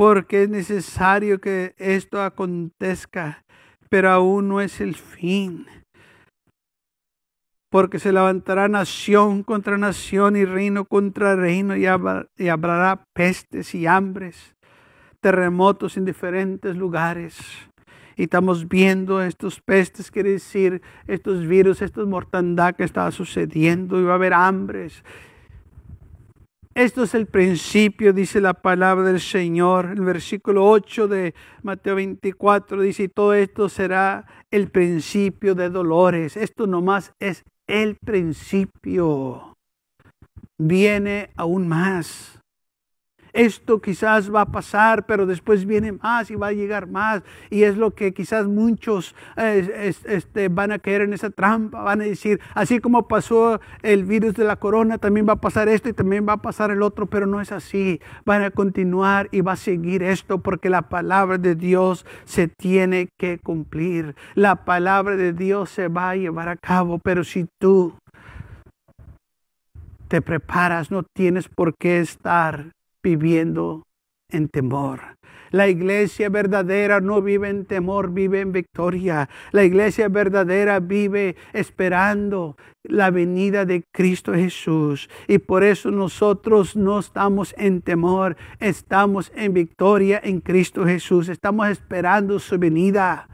porque 0.00 0.44
es 0.44 0.48
necesario 0.48 1.42
que 1.42 1.74
esto 1.76 2.22
acontezca, 2.22 3.44
pero 3.90 4.08
aún 4.08 4.48
no 4.48 4.62
es 4.62 4.80
el 4.80 4.94
fin. 4.94 5.66
Porque 7.68 7.98
se 7.98 8.10
levantará 8.10 8.66
nación 8.66 9.42
contra 9.42 9.76
nación 9.76 10.36
y 10.36 10.46
reino 10.46 10.86
contra 10.86 11.36
reino 11.36 11.76
y, 11.76 11.84
habrá 11.84 13.04
pestes 13.12 13.74
y 13.74 13.86
hambres, 13.86 14.56
terremotos 15.20 15.98
en 15.98 16.06
diferentes 16.06 16.74
lugares. 16.74 17.36
Y 18.16 18.22
estamos 18.22 18.70
viendo 18.70 19.22
estos 19.22 19.60
pestes, 19.60 20.10
quiere 20.10 20.30
decir 20.30 20.80
estos 21.08 21.46
virus, 21.46 21.82
estos 21.82 22.06
mortandad 22.06 22.74
que 22.74 22.84
está 22.84 23.10
sucediendo 23.10 24.00
y 24.00 24.04
va 24.04 24.12
a 24.12 24.14
haber 24.14 24.32
hambres 24.32 25.04
esto 26.74 27.02
es 27.02 27.14
el 27.14 27.26
principio, 27.26 28.12
dice 28.12 28.40
la 28.40 28.54
palabra 28.54 29.04
del 29.04 29.20
Señor. 29.20 29.86
El 29.86 30.02
versículo 30.02 30.68
8 30.68 31.08
de 31.08 31.34
Mateo 31.62 31.96
24 31.96 32.82
dice, 32.82 33.04
y 33.04 33.08
todo 33.08 33.34
esto 33.34 33.68
será 33.68 34.26
el 34.50 34.68
principio 34.68 35.54
de 35.54 35.68
dolores. 35.68 36.36
Esto 36.36 36.66
nomás 36.66 37.12
es 37.18 37.44
el 37.66 37.96
principio. 37.96 39.56
Viene 40.58 41.30
aún 41.36 41.68
más 41.68 42.39
esto 43.32 43.80
quizás 43.80 44.32
va 44.32 44.42
a 44.42 44.52
pasar, 44.52 45.06
pero 45.06 45.26
después 45.26 45.64
viene 45.66 45.92
más 45.92 46.30
y 46.30 46.34
va 46.34 46.48
a 46.48 46.52
llegar 46.52 46.86
más. 46.86 47.22
Y 47.50 47.62
es 47.62 47.76
lo 47.76 47.92
que 47.92 48.12
quizás 48.12 48.46
muchos 48.46 49.14
este, 49.36 50.48
van 50.48 50.72
a 50.72 50.78
caer 50.78 51.02
en 51.02 51.12
esa 51.12 51.30
trampa, 51.30 51.82
van 51.82 52.00
a 52.00 52.04
decir, 52.04 52.40
así 52.54 52.80
como 52.80 53.08
pasó 53.08 53.60
el 53.82 54.04
virus 54.04 54.34
de 54.34 54.44
la 54.44 54.56
corona, 54.56 54.98
también 54.98 55.26
va 55.28 55.34
a 55.34 55.40
pasar 55.40 55.68
esto 55.68 55.88
y 55.88 55.92
también 55.92 56.26
va 56.28 56.34
a 56.34 56.42
pasar 56.42 56.70
el 56.70 56.82
otro, 56.82 57.06
pero 57.06 57.26
no 57.26 57.40
es 57.40 57.52
así. 57.52 58.00
Van 58.24 58.42
a 58.42 58.50
continuar 58.50 59.28
y 59.30 59.40
va 59.40 59.52
a 59.52 59.56
seguir 59.56 60.02
esto 60.02 60.38
porque 60.38 60.70
la 60.70 60.82
palabra 60.82 61.38
de 61.38 61.54
Dios 61.54 62.06
se 62.24 62.48
tiene 62.48 63.08
que 63.18 63.38
cumplir. 63.38 64.14
La 64.34 64.64
palabra 64.64 65.16
de 65.16 65.32
Dios 65.32 65.70
se 65.70 65.88
va 65.88 66.10
a 66.10 66.16
llevar 66.16 66.48
a 66.48 66.56
cabo, 66.56 66.98
pero 66.98 67.24
si 67.24 67.46
tú 67.58 67.94
te 70.08 70.20
preparas, 70.20 70.90
no 70.90 71.04
tienes 71.04 71.48
por 71.48 71.74
qué 71.76 72.00
estar 72.00 72.72
viviendo 73.02 73.84
en 74.28 74.48
temor. 74.48 75.00
La 75.50 75.68
iglesia 75.68 76.28
verdadera 76.28 77.00
no 77.00 77.20
vive 77.22 77.48
en 77.48 77.64
temor, 77.64 78.12
vive 78.12 78.40
en 78.40 78.52
victoria. 78.52 79.28
La 79.50 79.64
iglesia 79.64 80.08
verdadera 80.08 80.78
vive 80.78 81.34
esperando 81.52 82.56
la 82.84 83.10
venida 83.10 83.64
de 83.64 83.82
Cristo 83.92 84.32
Jesús. 84.32 85.10
Y 85.26 85.38
por 85.38 85.64
eso 85.64 85.90
nosotros 85.90 86.76
no 86.76 87.00
estamos 87.00 87.52
en 87.58 87.82
temor, 87.82 88.36
estamos 88.60 89.32
en 89.34 89.52
victoria 89.52 90.20
en 90.22 90.40
Cristo 90.40 90.86
Jesús. 90.86 91.28
Estamos 91.28 91.68
esperando 91.68 92.38
su 92.38 92.56
venida. 92.56 93.26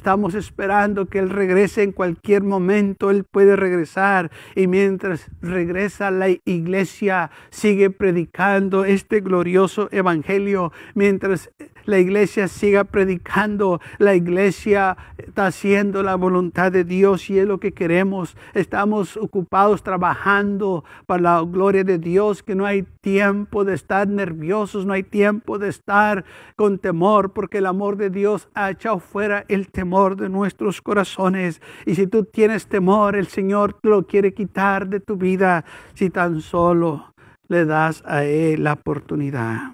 Estamos 0.00 0.34
esperando 0.34 1.04
que 1.04 1.18
Él 1.18 1.28
regrese 1.28 1.82
en 1.82 1.92
cualquier 1.92 2.42
momento. 2.42 3.10
Él 3.10 3.24
puede 3.24 3.54
regresar. 3.54 4.30
Y 4.56 4.66
mientras 4.66 5.30
regresa 5.42 6.10
la 6.10 6.30
iglesia, 6.30 7.30
sigue 7.50 7.90
predicando 7.90 8.86
este 8.86 9.20
glorioso 9.20 9.90
evangelio. 9.92 10.72
Mientras 10.94 11.50
la 11.84 11.98
iglesia 11.98 12.48
siga 12.48 12.84
predicando, 12.84 13.80
la 13.98 14.14
iglesia 14.14 14.96
está 15.18 15.46
haciendo 15.46 16.02
la 16.02 16.14
voluntad 16.14 16.72
de 16.72 16.84
Dios 16.84 17.28
y 17.28 17.38
es 17.38 17.46
lo 17.46 17.58
que 17.58 17.72
queremos. 17.72 18.36
Estamos 18.54 19.16
ocupados 19.16 19.82
trabajando 19.82 20.84
para 21.06 21.22
la 21.22 21.42
gloria 21.42 21.84
de 21.84 21.98
Dios, 21.98 22.42
que 22.42 22.54
no 22.54 22.64
hay 22.64 22.86
tiempo 23.00 23.64
de 23.64 23.74
estar 23.74 24.08
nerviosos, 24.08 24.86
no 24.86 24.92
hay 24.92 25.02
tiempo 25.02 25.58
de 25.58 25.68
estar 25.68 26.24
con 26.56 26.78
temor, 26.78 27.32
porque 27.32 27.58
el 27.58 27.66
amor 27.66 27.96
de 27.96 28.10
Dios 28.10 28.48
ha 28.54 28.70
echado 28.70 28.98
fuera 28.98 29.44
el 29.48 29.68
temor 29.68 29.89
de 29.90 30.28
nuestros 30.28 30.80
corazones. 30.80 31.60
Y 31.84 31.94
si 31.94 32.06
tú 32.06 32.24
tienes 32.24 32.66
temor, 32.68 33.16
el 33.16 33.26
Señor 33.26 33.74
te 33.74 33.88
lo 33.88 34.06
quiere 34.06 34.32
quitar 34.32 34.88
de 34.88 35.00
tu 35.00 35.16
vida 35.16 35.64
si 35.94 36.10
tan 36.10 36.40
solo 36.40 37.12
le 37.48 37.64
das 37.64 38.02
a 38.06 38.24
Él 38.24 38.64
la 38.64 38.74
oportunidad. 38.74 39.72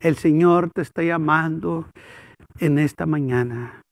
El 0.00 0.16
Señor 0.16 0.70
te 0.70 0.82
está 0.82 1.02
llamando 1.02 1.86
en 2.58 2.78
esta 2.78 3.06
mañana. 3.06 3.82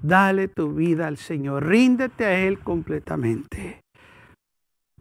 Dale 0.00 0.48
tu 0.48 0.72
vida 0.72 1.06
al 1.06 1.16
Señor, 1.16 1.66
ríndete 1.66 2.24
a 2.24 2.38
Él 2.46 2.60
completamente. 2.60 3.82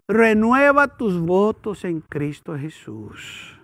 Renueva 0.07 0.87
tus 0.87 1.19
votos 1.19 1.85
en 1.85 2.01
Cristo 2.01 2.57
Jesús. 2.57 3.57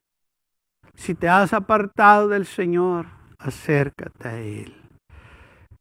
Si 0.95 1.15
te 1.15 1.27
has 1.27 1.53
apartado 1.53 2.27
del 2.27 2.45
Señor, 2.45 3.07
acércate 3.43 4.27
a 4.27 4.39
Él. 4.39 4.73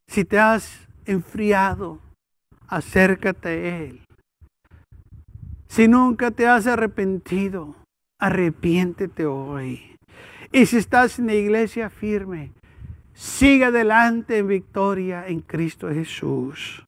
Si 0.07 0.25
te 0.25 0.37
has 0.37 0.87
enfriado, 1.05 1.99
acércate 2.67 3.49
a 3.49 3.77
Él. 3.85 4.01
Si 5.67 5.87
nunca 5.87 6.31
te 6.31 6.47
has 6.47 6.67
arrepentido, 6.67 7.75
arrepiéntete 8.19 9.25
hoy. 9.25 9.97
Y 10.51 10.65
si 10.67 10.77
estás 10.77 11.17
en 11.17 11.27
la 11.27 11.33
iglesia 11.33 11.89
firme, 11.89 12.51
sigue 13.13 13.65
adelante 13.65 14.37
en 14.37 14.47
victoria 14.47 15.27
en 15.27 15.39
Cristo 15.41 15.89
Jesús. 15.89 16.85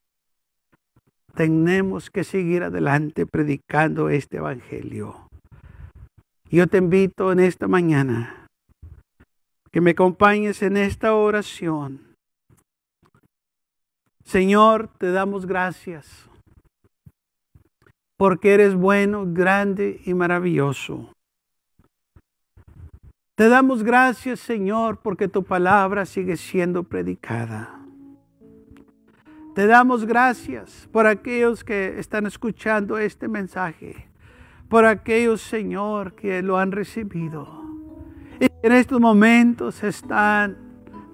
Tenemos 1.34 2.10
que 2.10 2.24
seguir 2.24 2.64
adelante 2.64 3.26
predicando 3.26 4.10
este 4.10 4.38
evangelio. 4.38 5.28
Yo 6.50 6.68
te 6.68 6.78
invito 6.78 7.32
en 7.32 7.40
esta 7.40 7.68
mañana 7.68 8.45
que 9.76 9.82
me 9.82 9.92
acompañes 9.92 10.62
en 10.62 10.78
esta 10.78 11.14
oración. 11.14 12.00
Señor, 14.24 14.88
te 15.00 15.12
damos 15.12 15.46
gracias 15.46 16.30
porque 18.18 18.54
eres 18.54 18.74
bueno, 18.74 19.26
grande 19.28 20.00
y 20.06 20.14
maravilloso. 20.14 21.12
Te 23.36 23.50
damos 23.50 23.84
gracias, 23.84 24.40
Señor, 24.40 25.02
porque 25.04 25.28
tu 25.28 25.44
palabra 25.44 26.06
sigue 26.06 26.38
siendo 26.38 26.84
predicada. 26.84 27.78
Te 29.56 29.68
damos 29.68 30.06
gracias 30.06 30.88
por 30.94 31.06
aquellos 31.06 31.66
que 31.66 32.00
están 32.00 32.28
escuchando 32.28 32.98
este 32.98 33.28
mensaje, 33.28 34.08
por 34.70 34.86
aquellos, 34.86 35.42
Señor, 35.42 36.14
que 36.14 36.42
lo 36.42 36.60
han 36.60 36.72
recibido. 36.72 37.65
Y 38.40 38.48
en 38.64 38.72
estos 38.72 39.00
momentos 39.00 39.84
están 39.84 40.58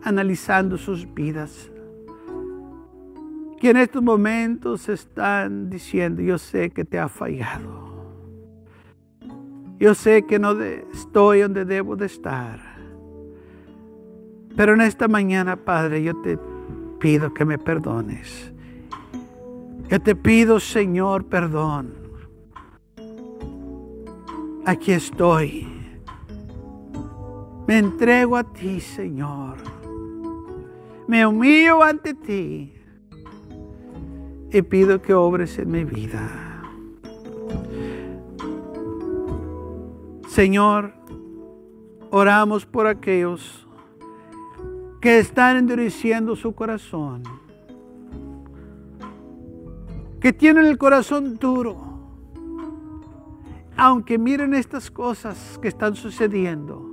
analizando 0.04 0.78
sus 0.78 1.12
vidas. 1.14 1.72
Que 3.60 3.70
en 3.70 3.78
estos 3.78 4.02
momentos 4.02 4.90
están 4.90 5.70
diciendo, 5.70 6.22
yo 6.22 6.38
sé 6.38 6.72
que 6.72 6.84
te 6.84 6.98
ha 6.98 7.08
fallado. 7.08 7.92
Yo 9.80 9.94
sé 9.96 10.26
que 10.26 10.40
no 10.40 10.60
estoy 10.62 11.42
donde 11.42 11.66
debo 11.66 11.96
de 11.96 12.08
estar. 12.08 12.60
Pero 14.56 14.74
en 14.74 14.82
esta 14.82 15.08
mañana, 15.08 15.56
Padre, 15.56 16.04
yo 16.04 16.20
te 16.22 16.38
pido 17.00 17.34
que 17.34 17.46
me 17.46 17.58
perdones. 17.58 18.52
Yo 19.90 20.00
te 20.00 20.16
pido, 20.16 20.60
Señor, 20.60 21.26
perdón. 21.26 21.94
Aquí 24.66 24.92
estoy. 24.92 25.81
Me 27.68 27.78
entrego 27.78 28.36
a 28.38 28.44
ti, 28.44 28.80
Señor. 28.80 29.58
Me 31.08 31.26
humillo 31.26 31.84
ante 31.84 32.14
ti 32.14 32.74
y 34.52 34.62
pido 34.62 35.02
que 35.02 35.14
obres 35.14 35.58
en 35.60 35.72
mi 35.72 35.84
vida. 35.84 36.30
Señor, 40.28 40.94
oramos 42.10 42.66
por 42.66 42.88
aquellos 42.88 43.68
que 45.02 45.20
están 45.20 45.58
endureciendo 45.58 46.36
su 46.36 46.54
corazón, 46.54 47.24
que 50.20 50.32
tienen 50.32 50.66
el 50.66 50.78
corazón 50.78 51.38
duro, 51.38 51.78
aunque 53.76 54.18
miren 54.18 54.54
estas 54.54 54.92
cosas 54.92 55.58
que 55.62 55.70
están 55.70 55.96
sucediendo, 55.96 56.91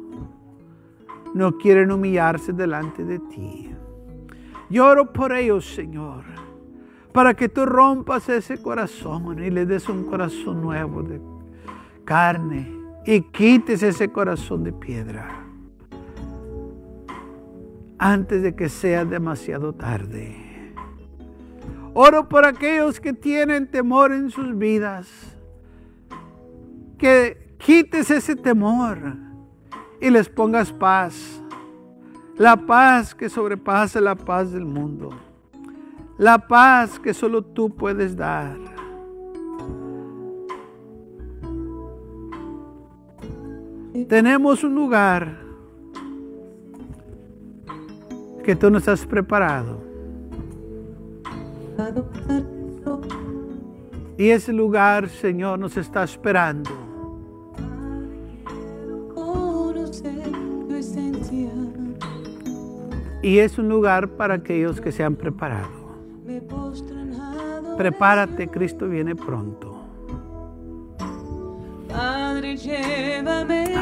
no 1.34 1.56
quieren 1.58 1.90
humillarse 1.90 2.52
delante 2.52 3.04
de 3.04 3.18
ti. 3.18 3.70
Lloro 4.70 5.12
por 5.12 5.32
ellos, 5.32 5.64
Señor, 5.74 6.24
para 7.12 7.34
que 7.34 7.48
tú 7.48 7.64
rompas 7.64 8.28
ese 8.28 8.60
corazón 8.60 9.42
y 9.42 9.50
le 9.50 9.66
des 9.66 9.88
un 9.88 10.04
corazón 10.04 10.60
nuevo 10.60 11.02
de 11.02 11.20
carne 12.04 12.70
y 13.06 13.22
quites 13.22 13.82
ese 13.82 14.10
corazón 14.10 14.64
de 14.64 14.72
piedra 14.72 15.44
antes 17.98 18.42
de 18.42 18.54
que 18.54 18.68
sea 18.68 19.04
demasiado 19.04 19.72
tarde. 19.72 20.36
Oro 21.94 22.28
por 22.28 22.46
aquellos 22.46 23.00
que 23.00 23.12
tienen 23.12 23.66
temor 23.66 24.12
en 24.12 24.30
sus 24.30 24.56
vidas. 24.56 25.08
Que 26.96 27.56
quites 27.58 28.10
ese 28.10 28.36
temor 28.36 29.16
y 30.00 30.10
les 30.10 30.28
pongas 30.28 30.72
paz. 30.72 31.42
La 32.36 32.56
paz 32.56 33.14
que 33.14 33.28
sobrepasa 33.28 34.00
la 34.00 34.14
paz 34.14 34.52
del 34.52 34.64
mundo. 34.64 35.10
La 36.18 36.38
paz 36.38 36.98
que 36.98 37.12
solo 37.12 37.42
tú 37.42 37.70
puedes 37.70 38.16
dar. 38.16 38.56
Tenemos 44.08 44.62
un 44.62 44.74
lugar 44.74 45.38
que 48.44 48.54
tú 48.54 48.70
nos 48.70 48.86
has 48.88 49.04
preparado. 49.04 49.80
Y 54.16 54.30
ese 54.30 54.52
lugar, 54.52 55.08
Señor, 55.08 55.58
nos 55.58 55.76
está 55.76 56.02
esperando. 56.04 56.87
Y 63.28 63.40
es 63.40 63.58
un 63.58 63.68
lugar 63.68 64.08
para 64.16 64.36
aquellos 64.36 64.80
que 64.80 64.90
se 64.90 65.04
han 65.04 65.14
preparado. 65.14 65.68
Prepárate, 67.76 68.48
Cristo 68.48 68.88
viene 68.88 69.14
pronto. 69.14 69.82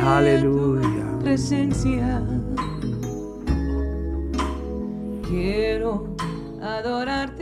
Aleluya. 0.05 1.19
Presencia. 1.23 2.25
Quiero 5.29 6.17
adorarte. 6.61 7.36